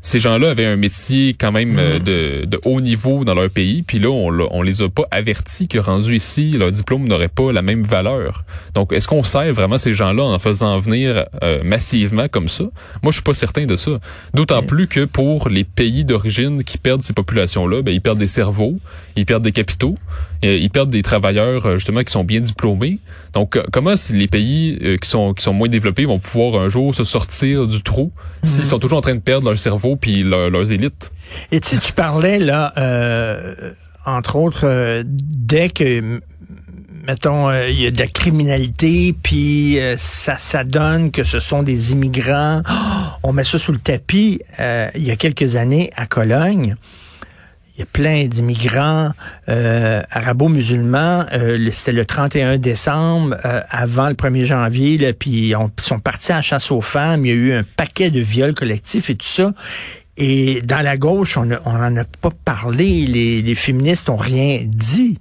ces 0.05 0.19
gens-là 0.19 0.49
avaient 0.49 0.65
un 0.65 0.75
métier 0.75 1.33
quand 1.33 1.53
même 1.53 1.77
euh, 1.79 1.97
de, 1.97 2.45
de, 2.45 2.59
haut 2.65 2.81
niveau 2.81 3.23
dans 3.23 3.33
leur 3.33 3.49
pays, 3.49 3.83
puis 3.83 3.99
là, 3.99 4.09
on, 4.09 4.37
on 4.51 4.61
les 4.61 4.81
a 4.81 4.89
pas 4.89 5.03
avertis 5.11 5.69
que 5.69 5.79
rendu 5.79 6.17
ici, 6.17 6.51
leur 6.51 6.73
diplôme 6.73 7.07
n'aurait 7.07 7.29
pas 7.29 7.53
la 7.53 7.61
même 7.61 7.83
valeur. 7.83 8.43
Donc, 8.75 8.91
est-ce 8.91 9.07
qu'on 9.07 9.23
sert 9.23 9.53
vraiment 9.53 9.77
ces 9.77 9.93
gens-là 9.93 10.23
en 10.23 10.37
faisant 10.39 10.77
venir 10.77 11.25
euh, 11.41 11.63
massivement 11.63 12.27
comme 12.27 12.49
ça? 12.49 12.65
Moi, 13.01 13.11
je 13.11 13.13
suis 13.13 13.23
pas 13.23 13.33
certain 13.33 13.65
de 13.65 13.77
ça. 13.77 13.91
D'autant 14.33 14.61
plus 14.61 14.87
que 14.87 15.05
pour 15.05 15.47
les 15.47 15.63
pays 15.63 16.03
d'origine 16.03 16.65
qui 16.65 16.77
perdent 16.77 17.01
ces 17.01 17.13
populations-là, 17.13 17.81
ben, 17.81 17.93
ils 17.93 18.01
perdent 18.01 18.19
des 18.19 18.27
cerveaux, 18.27 18.75
ils 19.15 19.25
perdent 19.25 19.43
des 19.43 19.53
capitaux, 19.53 19.95
euh, 20.43 20.57
ils 20.57 20.69
perdent 20.69 20.89
des 20.89 21.01
travailleurs, 21.01 21.77
justement, 21.77 22.03
qui 22.03 22.11
sont 22.11 22.25
bien 22.25 22.41
diplômés. 22.41 22.99
Donc, 23.33 23.57
comment 23.71 23.93
les 24.11 24.27
pays 24.27 24.97
qui 25.01 25.09
sont 25.09 25.33
qui 25.33 25.43
sont 25.43 25.53
moins 25.53 25.69
développés 25.69 26.05
vont 26.05 26.19
pouvoir 26.19 26.61
un 26.61 26.69
jour 26.69 26.93
se 26.93 27.05
sortir 27.05 27.67
du 27.67 27.81
trou 27.81 28.11
s'ils 28.43 28.63
mhm. 28.63 28.69
sont 28.69 28.79
toujours 28.79 28.97
en 28.97 29.01
train 29.01 29.15
de 29.15 29.21
perdre 29.21 29.49
leur 29.49 29.57
cerveau 29.57 29.92
puis 29.95 30.23
leurs 30.23 30.71
élites. 30.71 31.11
Et 31.51 31.59
tu 31.59 31.79
tu 31.79 31.93
parlais 31.93 32.39
là, 32.39 32.73
euh, 32.77 33.71
entre 34.05 34.35
autres, 34.35 34.65
euh, 34.65 35.03
dès 35.05 35.69
que 35.69 36.21
mettons, 37.05 37.49
euh, 37.49 37.67
il 37.69 37.81
y 37.81 37.87
a 37.87 37.91
de 37.91 37.99
la 37.99 38.07
criminalité, 38.07 39.13
puis 39.23 39.77
ça, 39.97 40.37
ça 40.37 40.63
donne 40.63 41.11
que 41.11 41.23
ce 41.23 41.39
sont 41.39 41.63
des 41.63 41.91
immigrants. 41.91 42.61
on 43.23 43.33
met 43.33 43.43
ça 43.43 43.57
sous 43.57 43.73
le 43.73 43.77
tapis. 43.77 44.39
il 44.59 45.03
y 45.03 45.11
a 45.11 45.15
quelques 45.15 45.55
années, 45.57 45.89
à 45.95 46.05
Cologne, 46.05 46.75
il 47.75 47.79
y 47.79 47.83
a 47.83 47.85
plein 47.85 48.25
d'immigrants 48.25 49.11
arabo-musulmans. 49.47 51.25
C'était 51.71 51.91
le 51.91 52.05
31 52.05 52.57
décembre, 52.57 53.35
avant 53.69 54.09
le 54.09 54.15
1er 54.15 54.45
janvier, 54.45 55.13
puis 55.13 55.49
ils 55.49 55.57
sont 55.79 55.99
partis 55.99 56.31
à 56.31 56.35
la 56.35 56.41
chasse 56.41 56.71
aux 56.71 56.81
femmes. 56.81 57.25
Il 57.25 57.29
y 57.29 57.31
a 57.31 57.35
eu 57.35 57.53
un 57.53 57.63
paquet 57.63 58.11
de 58.11 58.19
viols 58.19 58.53
collectifs 58.53 59.09
et 59.09 59.15
tout 59.15 59.25
ça. 59.25 59.53
Et 60.15 60.61
dans 60.61 60.81
la 60.81 60.95
gauche, 60.97 61.37
on 61.37 61.45
n'en 61.45 61.97
a 61.97 62.03
pas 62.03 62.29
parlé. 62.45 63.07
Les, 63.07 63.41
les 63.41 63.55
féministes 63.55 64.09
ont 64.09 64.17
rien 64.17 64.59
dit. 64.63 65.17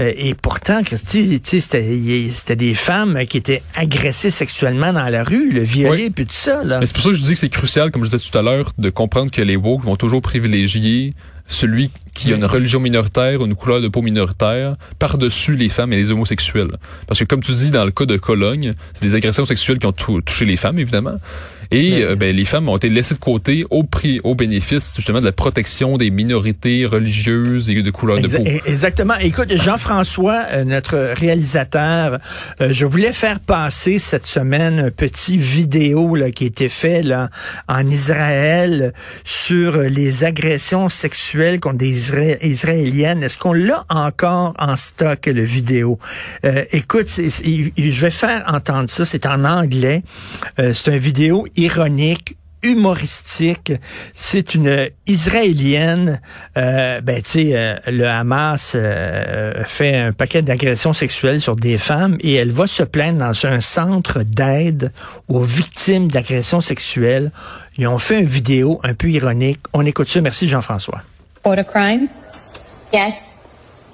Euh, 0.00 0.12
et 0.16 0.34
pourtant, 0.34 0.82
Christy, 0.82 1.40
c'était 1.44 2.56
des 2.56 2.74
femmes 2.74 3.26
qui 3.26 3.36
étaient 3.36 3.62
agressées 3.74 4.30
sexuellement 4.30 4.94
dans 4.94 5.08
la 5.08 5.24
rue, 5.24 5.50
le 5.50 5.62
violées, 5.62 6.08
puis 6.08 6.24
tout 6.24 6.32
ça. 6.32 6.62
C'est 6.84 6.94
pour 6.94 7.02
ça 7.02 7.10
que 7.10 7.16
je 7.16 7.22
dis 7.22 7.32
que 7.32 7.38
c'est 7.38 7.50
crucial, 7.50 7.90
comme 7.90 8.04
je 8.04 8.10
disais 8.10 8.30
tout 8.30 8.38
à 8.38 8.42
l'heure, 8.42 8.72
de 8.78 8.88
comprendre 8.88 9.30
que 9.30 9.42
les 9.42 9.56
woke 9.56 9.84
vont 9.84 9.96
toujours 9.96 10.22
privilégier 10.22 11.12
celui 11.50 11.90
qui 12.14 12.32
a 12.32 12.36
une 12.36 12.44
religion 12.44 12.80
minoritaire, 12.80 13.44
une 13.44 13.54
couleur 13.54 13.80
de 13.80 13.88
peau 13.88 14.02
minoritaire, 14.02 14.76
par-dessus 14.98 15.56
les 15.56 15.68
femmes 15.68 15.92
et 15.92 15.96
les 15.96 16.10
homosexuels. 16.10 16.70
Parce 17.06 17.20
que 17.20 17.24
comme 17.24 17.42
tu 17.42 17.52
dis, 17.52 17.70
dans 17.70 17.84
le 17.84 17.90
cas 17.90 18.06
de 18.06 18.16
Cologne, 18.16 18.74
c'est 18.94 19.04
des 19.04 19.14
agressions 19.14 19.44
sexuelles 19.44 19.78
qui 19.78 19.86
ont 19.86 19.92
touché 19.92 20.44
les 20.44 20.56
femmes, 20.56 20.78
évidemment. 20.78 21.16
Et 21.70 22.02
euh, 22.02 22.16
ben, 22.16 22.34
les 22.34 22.44
femmes 22.44 22.68
ont 22.68 22.76
été 22.76 22.88
laissées 22.88 23.14
de 23.14 23.20
côté 23.20 23.64
au 23.70 23.84
prix, 23.84 24.20
au 24.24 24.34
bénéfice 24.34 24.94
justement 24.96 25.20
de 25.20 25.24
la 25.24 25.32
protection 25.32 25.98
des 25.98 26.10
minorités 26.10 26.84
religieuses 26.84 27.70
et 27.70 27.80
de 27.80 27.90
couleur 27.90 28.20
de 28.20 28.26
peau. 28.26 28.44
Exactement. 28.66 29.14
Écoute, 29.20 29.56
Jean-François, 29.56 30.46
euh, 30.52 30.64
notre 30.64 31.14
réalisateur, 31.14 32.18
euh, 32.60 32.70
je 32.72 32.86
voulais 32.86 33.12
faire 33.12 33.38
passer 33.38 33.98
cette 33.98 34.26
semaine 34.26 34.80
un 34.80 34.90
petit 34.90 35.36
vidéo 35.36 36.16
là, 36.16 36.32
qui 36.32 36.44
a 36.44 36.46
été 36.48 36.68
fait 36.68 37.02
là, 37.02 37.30
en 37.68 37.88
Israël 37.88 38.92
sur 39.24 39.78
les 39.78 40.24
agressions 40.24 40.88
sexuelles 40.88 41.60
contre 41.60 41.78
des 41.78 42.10
Israéliennes. 42.42 43.22
Est-ce 43.22 43.38
qu'on 43.38 43.52
l'a 43.52 43.84
encore 43.88 44.54
en 44.58 44.76
stock, 44.76 45.26
le 45.26 45.42
vidéo? 45.42 45.98
écoute, 46.72 47.08
je 47.08 48.00
vais 48.00 48.10
faire 48.10 48.44
entendre 48.48 48.90
ça. 48.90 49.04
C'est 49.04 49.26
en 49.26 49.44
anglais. 49.44 50.02
c'est 50.56 50.88
un 50.88 50.96
vidéo 50.96 51.46
ironique, 51.60 52.36
humoristique. 52.62 53.72
C'est 54.14 54.54
une 54.54 54.90
israélienne. 55.06 56.20
Euh, 56.56 57.00
ben, 57.00 57.22
tu 57.22 57.30
sais, 57.30 57.50
euh, 57.54 57.76
le 57.86 58.06
Hamas 58.06 58.72
euh, 58.74 59.64
fait 59.64 59.96
un 59.96 60.12
paquet 60.12 60.42
d'agressions 60.42 60.92
sexuelles 60.92 61.40
sur 61.40 61.56
des 61.56 61.78
femmes 61.78 62.16
et 62.20 62.34
elle 62.34 62.50
va 62.50 62.66
se 62.66 62.82
plaindre 62.82 63.18
dans 63.18 63.46
un 63.46 63.60
centre 63.60 64.22
d'aide 64.22 64.92
aux 65.28 65.42
victimes 65.42 66.08
d'agressions 66.08 66.60
sexuelles. 66.60 67.30
Ils 67.78 67.86
ont 67.86 67.98
fait 67.98 68.20
une 68.20 68.26
vidéo 68.26 68.80
un 68.82 68.94
peu 68.94 69.10
ironique. 69.10 69.60
On 69.72 69.86
écoute 69.86 70.08
ça. 70.08 70.20
Merci, 70.20 70.48
Jean-François. 70.48 71.02
What 71.44 71.58
a 71.58 71.64
crime? 71.64 72.08
Yes. 72.92 73.36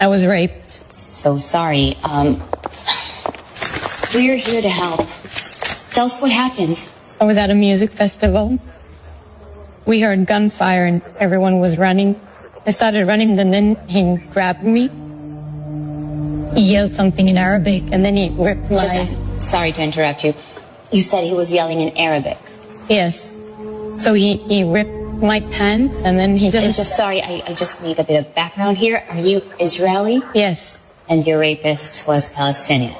I 0.01 0.09
was 0.09 0.27
raped. 0.27 0.83
So 0.93 1.39
sorry. 1.39 1.97
Um, 2.05 2.43
we're 4.15 4.37
here 4.37 4.61
to 4.61 4.69
help. 4.69 5.07
Tell 5.93 6.07
us 6.07 6.21
what 6.21 6.31
happened. 6.31 6.96
I 7.19 7.25
was 7.25 7.39
at 7.39 7.51
a 7.51 7.55
music 7.55 7.91
festival. 7.91 8.59
We 9.87 10.01
heard 10.01 10.27
gunfire 10.27 10.85
and 10.85 11.01
everyone 11.19 11.61
was 11.61 11.79
running. 11.79 12.21
I 12.67 12.71
started 12.71 13.07
running 13.07 13.39
and 13.39 13.55
then 13.55 13.77
he 13.89 14.17
grabbed 14.33 14.63
me. 14.63 14.91
He 16.55 16.73
yelled 16.73 16.95
something 16.95 17.29
in 17.29 17.39
Arabic 17.39 17.85
and 17.93 18.05
then 18.05 18.17
he 18.17 18.29
ripped 18.31 18.71
my... 18.71 18.77
Just, 18.77 19.43
sorry 19.43 19.73
to 19.73 19.83
interrupt 19.83 20.25
you. 20.25 20.35
You 20.91 21.01
said 21.01 21.25
he 21.25 21.33
was 21.33 21.55
yelling 21.55 21.81
in 21.81 21.97
Arabic. 21.97 22.39
Yes. 22.89 23.41
So 23.97 24.13
he, 24.13 24.37
he 24.37 24.65
ripped 24.65 25.23
my 25.23 25.41
pants 25.41 26.03
and 26.03 26.19
then 26.19 26.37
he 26.37 26.51
just... 26.51 26.67
I'm 26.67 26.73
just 26.73 26.97
sorry, 26.97 27.23
I, 27.23 27.41
I 27.47 27.55
just 27.55 27.83
need 27.83 27.99
a 27.99 28.05
bit 28.05 28.19
of 28.27 28.35
background 28.35 28.77
here. 28.77 29.05
Are 29.09 29.19
you 29.19 29.41
Israeli? 29.59 30.21
Yes. 30.35 30.91
And 31.09 31.27
your 31.27 31.39
rapist 31.39 32.07
was 32.07 32.29
Palestinian? 32.29 32.95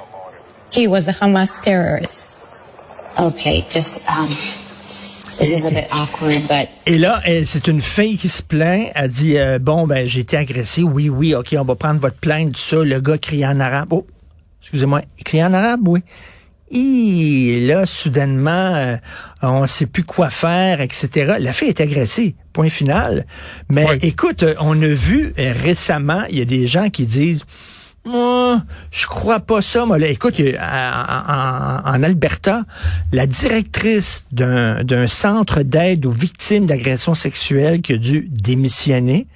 He 0.73 0.87
was 0.87 1.07
a 1.09 1.13
Hamas 1.13 1.61
terrorist. 1.61 2.36
Okay, 3.19 3.65
just 3.71 4.07
um, 4.11 4.29
this 4.29 5.51
is 5.51 5.65
a 5.65 5.71
bit 5.71 5.87
awkward, 5.91 6.47
but. 6.49 6.69
Et 6.85 6.99
là, 6.99 7.23
c'est 7.47 7.67
une 7.67 7.81
fille 7.81 8.19
qui 8.19 8.29
se 8.29 8.43
plaint. 8.43 8.91
Elle 8.95 9.11
dit 9.11 9.39
euh, 9.39 9.59
bon 9.59 9.87
ben 9.87 10.07
j'ai 10.07 10.21
été 10.21 10.37
agressée. 10.37 10.83
Oui, 10.83 11.09
oui, 11.09 11.35
ok, 11.35 11.57
on 11.59 11.65
va 11.65 11.77
prendre 11.77 11.99
votre 11.99 12.19
plainte. 12.19 12.59
Ça, 12.59 12.85
le 12.85 13.01
gars 13.01 13.17
crie 13.17 13.47
en 13.47 13.59
arabe. 13.59 13.89
Oh, 13.93 14.07
excusez-moi, 14.61 15.01
il 15.19 15.25
crie 15.25 15.43
en 15.43 15.55
arabe, 15.55 15.89
oui. 15.89 16.03
Et 16.71 17.65
là, 17.67 17.87
soudainement, 17.87 18.75
euh, 18.75 18.97
on 19.41 19.63
ne 19.63 19.67
sait 19.67 19.87
plus 19.87 20.05
quoi 20.05 20.29
faire, 20.29 20.83
etc. 20.83 21.37
La 21.39 21.53
fille 21.53 21.69
est 21.69 21.81
agressée, 21.81 22.35
point 22.53 22.69
final. 22.69 23.25
Mais 23.71 23.87
écoute, 24.03 24.45
on 24.61 24.83
a 24.83 24.89
vu 24.89 25.33
euh, 25.39 25.55
récemment, 25.63 26.25
il 26.29 26.39
y 26.39 26.43
a 26.43 26.45
des 26.45 26.67
gens 26.67 26.91
qui 26.91 27.07
disent 27.07 27.45
moi, 28.07 28.63
je 28.91 29.07
crois 29.07 29.41
pas 29.41 29.61
ça. 29.61 29.85
Moi, 29.85 29.99
écoute, 30.07 30.41
en, 30.41 32.03
Alberta, 32.03 32.65
la 33.13 33.27
directrice 33.27 34.27
d'un 34.33 35.07
centre 35.09 35.63
d'aide 35.63 36.07
aux 36.07 36.13
victimes 36.13 36.67
d'agressions 36.67 37.15
sexuelles 37.15 37.83
qui 37.83 37.95
a 37.95 37.97
dû 37.97 38.29
démissionner 38.31 39.27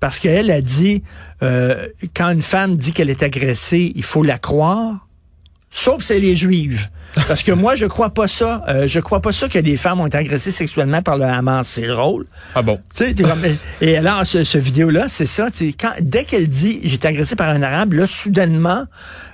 parce 0.00 0.18
qu'elle 0.18 0.50
a 0.50 0.60
dit, 0.60 1.02
euh, 1.42 1.86
quand 2.16 2.30
une 2.30 2.42
femme 2.42 2.76
dit 2.76 2.92
qu'elle 2.92 3.10
est 3.10 3.22
agressée, 3.22 3.92
il 3.94 4.02
faut 4.02 4.24
la 4.24 4.38
croire, 4.38 5.06
sauf 5.72 6.02
si 6.02 6.12
elle 6.12 6.24
est 6.24 6.36
juive. 6.36 6.88
Parce 7.28 7.42
que 7.42 7.52
moi, 7.52 7.74
je 7.74 7.86
crois 7.86 8.10
pas 8.10 8.26
ça. 8.26 8.64
Euh, 8.68 8.88
je 8.88 9.00
crois 9.00 9.20
pas 9.20 9.32
ça 9.32 9.48
que 9.48 9.58
des 9.58 9.76
femmes 9.76 10.00
ont 10.00 10.06
été 10.06 10.16
agressées 10.16 10.50
sexuellement 10.50 11.02
par 11.02 11.18
le 11.18 11.24
Hamas. 11.24 11.68
C'est 11.68 11.86
drôle. 11.86 12.26
Ah 12.54 12.62
bon? 12.62 12.78
et 13.80 13.96
alors, 13.96 14.24
ce, 14.26 14.44
ce 14.44 14.58
vidéo-là, 14.58 15.06
c'est 15.08 15.26
ça. 15.26 15.48
Quand, 15.78 15.92
dès 16.00 16.24
qu'elle 16.24 16.48
dit 16.48 16.80
«j'ai 16.84 16.94
été 16.94 17.08
agressée 17.08 17.36
par 17.36 17.50
un 17.50 17.62
arabe», 17.62 17.92
là, 17.94 18.06
soudainement, 18.06 18.84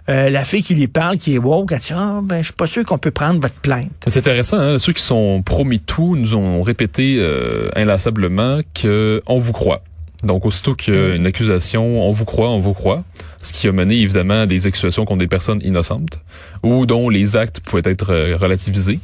euh, 0.09 0.31
la 0.31 0.43
fille 0.45 0.63
qui 0.63 0.75
lui 0.75 0.89
parle, 0.89 1.19
qui 1.19 1.35
est 1.35 1.39
woke, 1.39 1.71
elle 1.73 1.79
dit 1.79 1.93
ah, 1.95 2.21
ben, 2.23 2.39
je 2.39 2.47
suis 2.47 2.53
pas 2.53 2.67
sûr 2.67 2.85
qu'on 2.85 2.99
peut 2.99 3.11
prendre 3.11 3.41
votre 3.41 3.61
plainte. 3.61 3.91
C'est 4.07 4.19
intéressant, 4.19 4.59
hein? 4.59 4.79
Ceux 4.79 4.93
qui 4.93 5.03
sont 5.03 5.43
promis 5.43 5.81
tout 5.81 6.17
nous 6.17 6.35
ont 6.35 6.63
répété 6.63 7.19
euh, 7.19 7.69
inlassablement 7.77 8.61
que 8.75 9.21
on 9.27 9.39
vous 9.39 9.53
croit. 9.53 9.79
Donc, 10.25 10.45
aussitôt 10.47 10.75
qu'il 10.75 10.95
y 10.95 10.97
a 10.97 11.15
une 11.15 11.27
accusation, 11.27 12.03
on 12.07 12.11
vous 12.11 12.25
croit, 12.25 12.51
on 12.51 12.59
vous 12.59 12.75
croit. 12.75 13.05
Ce 13.43 13.53
qui 13.53 13.69
a 13.69 13.73
mené 13.73 13.97
évidemment 14.01 14.43
à 14.43 14.47
des 14.47 14.67
accusations 14.67 15.05
contre 15.05 15.21
des 15.21 15.29
personnes 15.29 15.61
innocentes 15.63 16.19
ou 16.65 16.87
dont 16.87 17.09
les 17.09 17.37
actes 17.37 17.61
pouvaient 17.61 17.83
être 17.85 18.11
euh, 18.13 18.37
relativisés. 18.37 18.99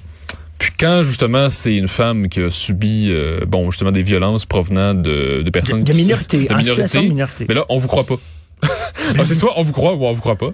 Puis 0.58 0.70
quand 0.78 1.02
justement 1.04 1.50
c'est 1.50 1.76
une 1.76 1.88
femme 1.88 2.28
qui 2.28 2.40
a 2.40 2.50
subi 2.50 3.08
euh, 3.10 3.40
bon 3.46 3.70
justement 3.70 3.90
des 3.90 4.02
violences 4.02 4.46
provenant 4.46 4.94
de, 4.94 5.42
de 5.42 5.50
personnes 5.50 5.82
de, 5.84 5.92
de 5.92 5.96
minorité, 5.96 6.46
de 6.46 6.54
minorité, 6.54 7.12
mais 7.48 7.54
là 7.54 7.64
on 7.68 7.78
vous 7.78 7.88
croit 7.88 8.04
pas. 8.04 8.16
c'est 9.24 9.34
soit 9.34 9.52
on 9.56 9.62
vous 9.62 9.72
croit 9.72 9.94
ou 9.94 10.04
on 10.06 10.12
vous 10.12 10.20
croit 10.20 10.36
pas. 10.36 10.52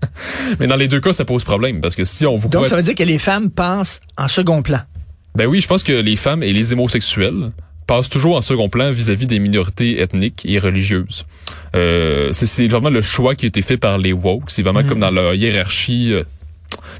Mais 0.60 0.66
dans 0.66 0.76
les 0.76 0.88
deux 0.88 1.00
cas, 1.00 1.12
ça 1.12 1.24
pose 1.24 1.44
problème 1.44 1.80
parce 1.80 1.94
que 1.94 2.04
si 2.04 2.26
on 2.26 2.36
vous 2.36 2.48
Donc, 2.48 2.62
croit- 2.62 2.68
ça 2.68 2.76
veut 2.76 2.82
dire 2.82 2.94
que 2.94 3.02
les 3.04 3.18
femmes 3.18 3.50
passent 3.50 4.00
en 4.18 4.28
second 4.28 4.62
plan. 4.62 4.80
Ben 5.34 5.46
oui, 5.46 5.60
je 5.60 5.66
pense 5.68 5.82
que 5.82 5.92
les 5.92 6.16
femmes 6.16 6.42
et 6.42 6.52
les 6.52 6.72
homosexuels 6.72 7.50
passent 7.86 8.08
toujours 8.08 8.36
en 8.36 8.40
second 8.40 8.68
plan 8.68 8.90
vis-à-vis 8.92 9.26
des 9.26 9.38
minorités 9.38 10.00
ethniques 10.00 10.42
et 10.46 10.58
religieuses. 10.58 11.24
Euh, 11.74 12.30
c'est- 12.32 12.66
vraiment 12.68 12.90
le 12.90 13.02
choix 13.02 13.34
qui 13.34 13.46
a 13.46 13.48
été 13.48 13.62
fait 13.62 13.76
par 13.76 13.98
les 13.98 14.12
woke. 14.12 14.44
C'est 14.48 14.62
vraiment 14.62 14.82
comme 14.84 15.00
dans 15.00 15.10
leur 15.10 15.34
hiérarchie, 15.34 16.12
euh, 16.12 16.22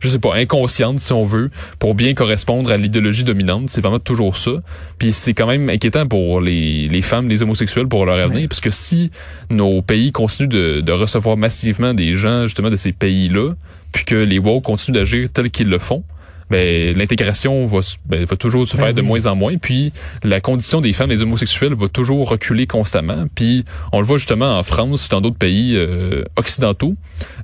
je 0.00 0.08
sais 0.08 0.18
pas, 0.18 0.34
inconsciente 0.36 1.00
si 1.00 1.12
on 1.12 1.24
veut, 1.24 1.48
pour 1.78 1.94
bien 1.94 2.14
correspondre 2.14 2.70
à 2.70 2.76
l'idéologie 2.76 3.24
dominante. 3.24 3.70
C'est 3.70 3.80
vraiment 3.80 3.98
toujours 3.98 4.36
ça. 4.36 4.52
Puis 4.98 5.12
c'est 5.12 5.32
quand 5.34 5.46
même 5.46 5.68
inquiétant 5.70 6.06
pour 6.06 6.40
les, 6.40 6.88
les 6.88 7.02
femmes, 7.02 7.28
les 7.28 7.42
homosexuels 7.42 7.88
pour 7.88 8.04
leur 8.04 8.18
avenir, 8.18 8.48
parce 8.48 8.60
que 8.60 8.70
si 8.70 9.10
nos 9.50 9.80
pays 9.82 10.12
continuent 10.12 10.48
de, 10.48 10.80
de 10.80 10.92
recevoir 10.92 11.36
massivement 11.36 11.94
des 11.94 12.14
gens 12.16 12.42
justement 12.42 12.70
de 12.70 12.76
ces 12.76 12.92
pays-là, 12.92 13.52
puis 13.92 14.04
que 14.04 14.16
les 14.16 14.38
woke 14.38 14.64
continuent 14.64 14.96
d'agir 14.96 15.28
tels 15.32 15.50
qu'ils 15.50 15.68
le 15.68 15.78
font, 15.78 16.02
ben, 16.50 16.96
l'intégration 16.96 17.66
va, 17.66 17.80
ben, 18.06 18.24
va 18.24 18.36
toujours 18.36 18.66
se 18.66 18.76
Ben 18.76 18.84
faire 18.84 18.94
de 18.94 19.02
moins 19.02 19.26
en 19.26 19.34
moins. 19.34 19.56
Puis 19.56 19.92
la 20.22 20.40
condition 20.40 20.80
des 20.80 20.92
femmes 20.92 21.10
et 21.10 21.16
des 21.16 21.22
homosexuels 21.22 21.74
va 21.74 21.88
toujours 21.88 22.28
reculer 22.28 22.66
constamment. 22.66 23.26
Puis 23.34 23.64
on 23.92 24.00
le 24.00 24.06
voit 24.06 24.18
justement 24.18 24.58
en 24.58 24.62
France, 24.62 25.08
dans 25.08 25.20
d'autres 25.20 25.36
pays 25.36 25.74
euh, 25.76 26.24
occidentaux. 26.36 26.94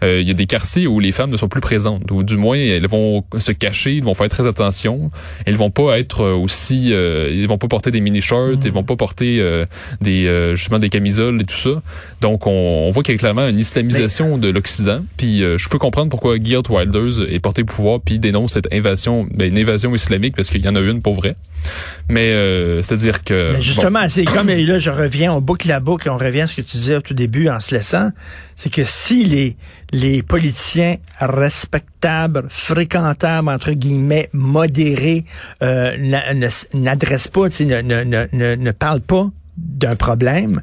Euh, 0.03 0.21
Il 0.21 0.29
y 0.29 0.31
a 0.31 0.35
des 0.35 0.47
quartiers 0.47 0.87
où 0.87 1.01
les 1.01 1.13
femmes 1.13 1.31
ne 1.31 1.37
sont 1.37 1.49
plus 1.49 1.61
présentes, 1.61 2.11
ou 2.11 2.23
du 2.23 2.37
moins 2.37 2.59
elles 2.59 2.87
vont 2.87 3.25
se 3.39 3.53
cacher, 3.53 3.95
ils 3.95 4.05
vont 4.05 4.15
faire 4.15 4.29
très 4.29 4.47
attention. 4.47 5.11
Elles 5.47 5.57
vont 5.57 5.71
pas 5.71 5.99
être 5.99 6.23
euh, 6.23 6.35
aussi, 6.35 6.93
euh, 6.93 7.31
ils 7.33 7.47
vont 7.47 7.59
pas 7.59 7.69
porter 7.69 7.91
des 7.91 8.01
mini-shirts, 8.01 8.65
ils 8.65 8.73
vont 8.73 8.85
pas 8.85 8.97
porter 8.97 9.41
euh, 9.41 9.65
des 10.01 10.27
euh, 10.27 10.55
justement 10.55 10.79
des 10.79 10.89
camisoles 10.89 11.41
et 11.41 11.45
tout 11.45 11.57
ça. 11.57 11.83
Donc 12.21 12.47
on, 12.47 12.51
on 12.51 12.91
voit 12.91 13.03
qu'il 13.03 13.15
y 13.15 13.17
a 13.17 13.19
clairement 13.19 13.47
une 13.49 13.59
islamisation 13.59 14.39
de 14.39 14.49
l'Occident. 14.49 15.01
Puis 15.17 15.43
euh, 15.43 15.59
je 15.59 15.69
peux 15.69 15.79
comprendre 15.79 16.11
pourquoi 16.11 16.37
Geert 16.43 16.71
Wilders 16.71 17.33
est 17.33 17.41
porté 17.41 17.63
au 17.63 17.67
pouvoir 17.67 18.01
puis 18.01 18.19
dénonce 18.19 18.53
cette 18.53 18.73
invasion, 18.73 18.90
ben, 18.97 19.49
une 19.49 19.59
invasion 19.59 19.95
islamique 19.95 20.37
parce 20.37 20.49
qu'il 20.51 20.65
y 20.65 20.69
en 20.69 20.75
a 20.75 20.81
une 20.81 21.03
pour 21.03 21.15
vrai. 21.15 21.37
Mais 22.09 22.33
euh, 22.33 22.83
c'est-à-dire 22.83 23.25
que 23.25 23.51
Mais 23.51 23.57
bon, 23.57 23.63
justement, 23.63 24.09
c'est 24.09 24.25
comme 24.25 24.51
et 24.51 24.65
là, 24.65 24.79
je 24.79 24.91
reviens, 24.91 25.33
on 25.33 25.41
boucle 25.41 25.69
la 25.69 25.81
boucle 25.81 26.09
et 26.09 26.11
on 26.11 26.17
revient 26.17 26.43
à 26.43 26.47
ce 26.47 26.55
que 26.55 26.63
tu 26.63 26.77
disais 26.77 26.97
au 26.97 27.01
tout 27.01 27.15
début 27.15 27.49
en 27.49 27.61
se 27.61 27.75
laissant. 27.75 28.11
C'est 28.57 28.73
que 28.73 28.85
si 28.85 29.25
les, 29.25 29.57
les 29.93 30.23
politiciens 30.23 30.97
respectables, 31.19 32.47
fréquentables, 32.51 33.49
entre 33.49 33.73
guillemets, 33.73 34.29
modérés, 34.33 35.25
euh, 35.63 35.97
n'adressent 36.75 37.29
pas, 37.29 37.49
ne, 37.49 37.81
ne, 37.81 38.27
ne, 38.33 38.55
ne 38.55 38.71
parlent 38.73 39.01
pas 39.01 39.31
d'un 39.57 39.97
problème, 39.97 40.63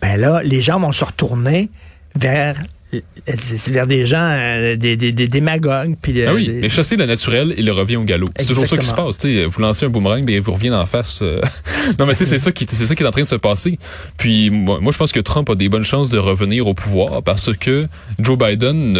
ben 0.00 0.18
là, 0.18 0.42
les 0.42 0.62
gens 0.62 0.80
vont 0.80 0.92
se 0.92 1.04
retourner 1.04 1.70
vers 2.14 2.56
vers 3.68 3.86
des 3.86 4.06
gens, 4.06 4.18
euh, 4.20 4.76
des, 4.76 4.96
des, 4.96 5.12
des 5.12 5.28
démagogues. 5.28 5.96
Puis, 6.00 6.22
Ah 6.24 6.30
euh, 6.30 6.34
oui, 6.34 6.46
des- 6.46 6.52
mais 6.60 6.68
chasser 6.68 6.96
le 6.96 7.06
naturel, 7.06 7.54
il 7.56 7.70
revient 7.70 7.96
au 7.96 8.04
galop. 8.04 8.28
C'est 8.38 8.46
toujours 8.46 8.66
ça 8.66 8.76
qui 8.76 8.86
se 8.86 8.94
passe. 8.94 9.16
Tu 9.18 9.28
sais, 9.28 9.44
vous 9.44 9.60
lancez 9.60 9.86
un 9.86 9.88
boomerang, 9.90 10.22
mais 10.24 10.38
vous 10.40 10.52
revient 10.52 10.70
en 10.70 10.86
face. 10.86 11.20
euh. 11.22 11.40
non, 11.98 12.06
mais 12.06 12.14
tu 12.14 12.20
sais, 12.20 12.26
c'est 12.26 12.38
ça 12.38 12.52
qui, 12.52 12.66
c'est 12.68 12.86
ça 12.86 12.94
qui 12.94 13.02
est 13.02 13.06
en 13.06 13.10
train 13.10 13.22
de 13.22 13.26
se 13.26 13.34
passer. 13.36 13.78
Puis 14.16 14.50
moi, 14.50 14.78
moi, 14.80 14.92
je 14.92 14.98
pense 14.98 15.12
que 15.12 15.20
Trump 15.20 15.48
a 15.50 15.54
des 15.54 15.68
bonnes 15.68 15.84
chances 15.84 16.10
de 16.10 16.18
revenir 16.18 16.66
au 16.66 16.74
pouvoir 16.74 17.22
parce 17.22 17.52
que 17.56 17.86
Joe 18.18 18.38
Biden 18.38 18.92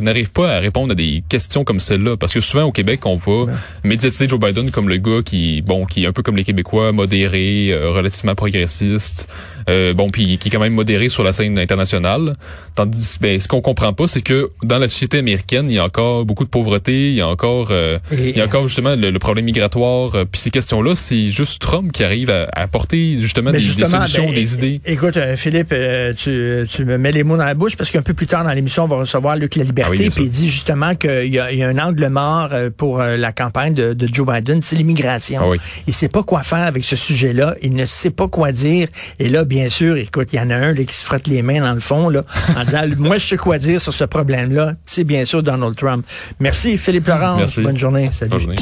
n'arrive 0.00 0.32
pas 0.32 0.50
à 0.56 0.58
répondre 0.58 0.92
à 0.92 0.94
des 0.94 1.22
questions 1.28 1.64
comme 1.64 1.80
celle-là. 1.80 2.16
Parce 2.16 2.32
que 2.32 2.40
souvent 2.40 2.64
au 2.64 2.72
Québec, 2.72 3.04
on 3.06 3.16
va 3.16 3.52
médiatiser 3.82 4.28
Joe 4.28 4.40
Biden 4.40 4.70
comme 4.70 4.88
le 4.88 4.96
gars 4.96 5.20
qui, 5.24 5.62
bon, 5.62 5.84
qui 5.84 6.04
est 6.04 6.06
un 6.06 6.12
peu 6.12 6.22
comme 6.22 6.36
les 6.36 6.44
Québécois, 6.44 6.92
modéré, 6.92 7.68
euh, 7.72 7.90
relativement 7.90 8.34
progressiste. 8.34 9.28
Euh, 9.68 9.94
bon, 9.94 10.10
puis 10.10 10.36
qui 10.38 10.48
est 10.48 10.50
quand 10.50 10.60
même 10.60 10.74
modéré 10.74 11.08
sur 11.08 11.24
la 11.24 11.32
scène 11.32 11.58
internationale. 11.58 12.32
Tandis, 12.74 13.16
ben, 13.20 13.33
ce 13.40 13.48
qu'on 13.48 13.60
comprend 13.60 13.92
pas, 13.92 14.06
c'est 14.08 14.22
que 14.22 14.50
dans 14.62 14.78
la 14.78 14.88
société 14.88 15.18
américaine, 15.18 15.66
il 15.70 15.74
y 15.76 15.78
a 15.78 15.84
encore 15.84 16.24
beaucoup 16.24 16.44
de 16.44 16.48
pauvreté, 16.48 17.10
il 17.10 17.14
y 17.16 17.20
a 17.20 17.28
encore, 17.28 17.68
euh, 17.70 17.98
Et- 18.12 18.30
il 18.30 18.36
y 18.36 18.40
a 18.40 18.44
encore 18.44 18.66
justement 18.68 18.94
le, 18.96 19.10
le 19.10 19.18
problème 19.18 19.44
migratoire. 19.44 20.14
euh, 20.14 20.24
Puis 20.30 20.40
ces 20.40 20.50
questions-là, 20.50 20.94
c'est 20.96 21.30
juste 21.30 21.60
Trump 21.62 21.92
qui 21.92 22.04
arrive 22.04 22.30
à, 22.30 22.44
à 22.52 22.62
apporter 22.62 23.16
justement 23.20 23.50
des, 23.52 23.60
solutions, 23.60 24.26
ben, 24.26 24.34
des 24.34 24.54
idées. 24.54 24.80
Écoute, 24.86 25.16
euh, 25.16 25.36
Philippe, 25.36 25.68
euh, 25.72 26.12
tu, 26.14 26.66
tu 26.68 26.84
me 26.84 26.98
mets 26.98 27.12
les 27.12 27.22
mots 27.24 27.36
dans 27.36 27.44
la 27.44 27.54
bouche 27.54 27.76
parce 27.76 27.90
qu'un 27.90 28.02
peu 28.02 28.14
plus 28.14 28.26
tard 28.26 28.44
dans 28.44 28.52
l'émission, 28.52 28.84
on 28.84 28.88
va 28.88 28.96
recevoir 28.96 29.36
Luc 29.36 29.56
La 29.56 29.62
Ah 29.62 29.64
oui, 29.64 29.68
Liberté, 29.68 29.96
bien 29.98 30.10
puis 30.10 30.24
il 30.24 30.30
dit 30.30 30.48
justement 30.48 30.94
qu'il 30.94 31.26
y, 31.26 31.30
y 31.36 31.38
a 31.62 31.68
un 31.68 31.78
angle 31.78 32.08
mort 32.08 32.50
pour 32.76 32.98
la 32.98 33.32
campagne 33.32 33.74
de, 33.74 33.92
de 33.94 34.08
Joe 34.12 34.26
Biden, 34.26 34.62
c'est 34.62 34.76
l'immigration. 34.76 35.40
Ah 35.42 35.48
oui. 35.48 35.58
Il 35.86 35.92
sait 35.94 36.08
pas 36.08 36.22
quoi 36.22 36.42
faire 36.42 36.66
avec 36.66 36.84
ce 36.84 36.96
sujet-là, 36.96 37.54
il 37.62 37.74
ne 37.74 37.86
sait 37.86 38.10
pas 38.10 38.28
quoi 38.28 38.52
dire. 38.52 38.88
Et 39.18 39.28
là, 39.28 39.44
bien 39.44 39.68
sûr, 39.68 39.96
écoute, 39.96 40.32
il 40.32 40.36
y 40.36 40.40
en 40.40 40.50
a 40.50 40.54
un 40.56 40.72
là, 40.72 40.84
qui 40.84 40.94
se 40.94 41.04
frotte 41.04 41.26
les 41.26 41.42
mains 41.42 41.60
dans 41.60 41.72
le 41.74 41.80
fond 41.80 42.08
là, 42.08 42.22
en 42.56 42.64
disant, 42.64 42.82
moi, 42.98 43.18
je 43.24 43.30
sais 43.30 43.36
quoi 43.36 43.58
dire 43.58 43.80
sur 43.80 43.92
ce 43.92 44.04
problème-là. 44.04 44.72
C'est 44.86 45.04
bien 45.04 45.24
sûr 45.24 45.42
Donald 45.42 45.74
Trump. 45.76 46.06
Merci, 46.40 46.78
Philippe 46.78 47.08
Laurent. 47.08 47.36
Merci. 47.36 47.62
Bonne 47.62 47.78
journée. 47.78 48.10
Salut. 48.12 48.30
Bonne 48.30 48.40
journée. 48.40 48.52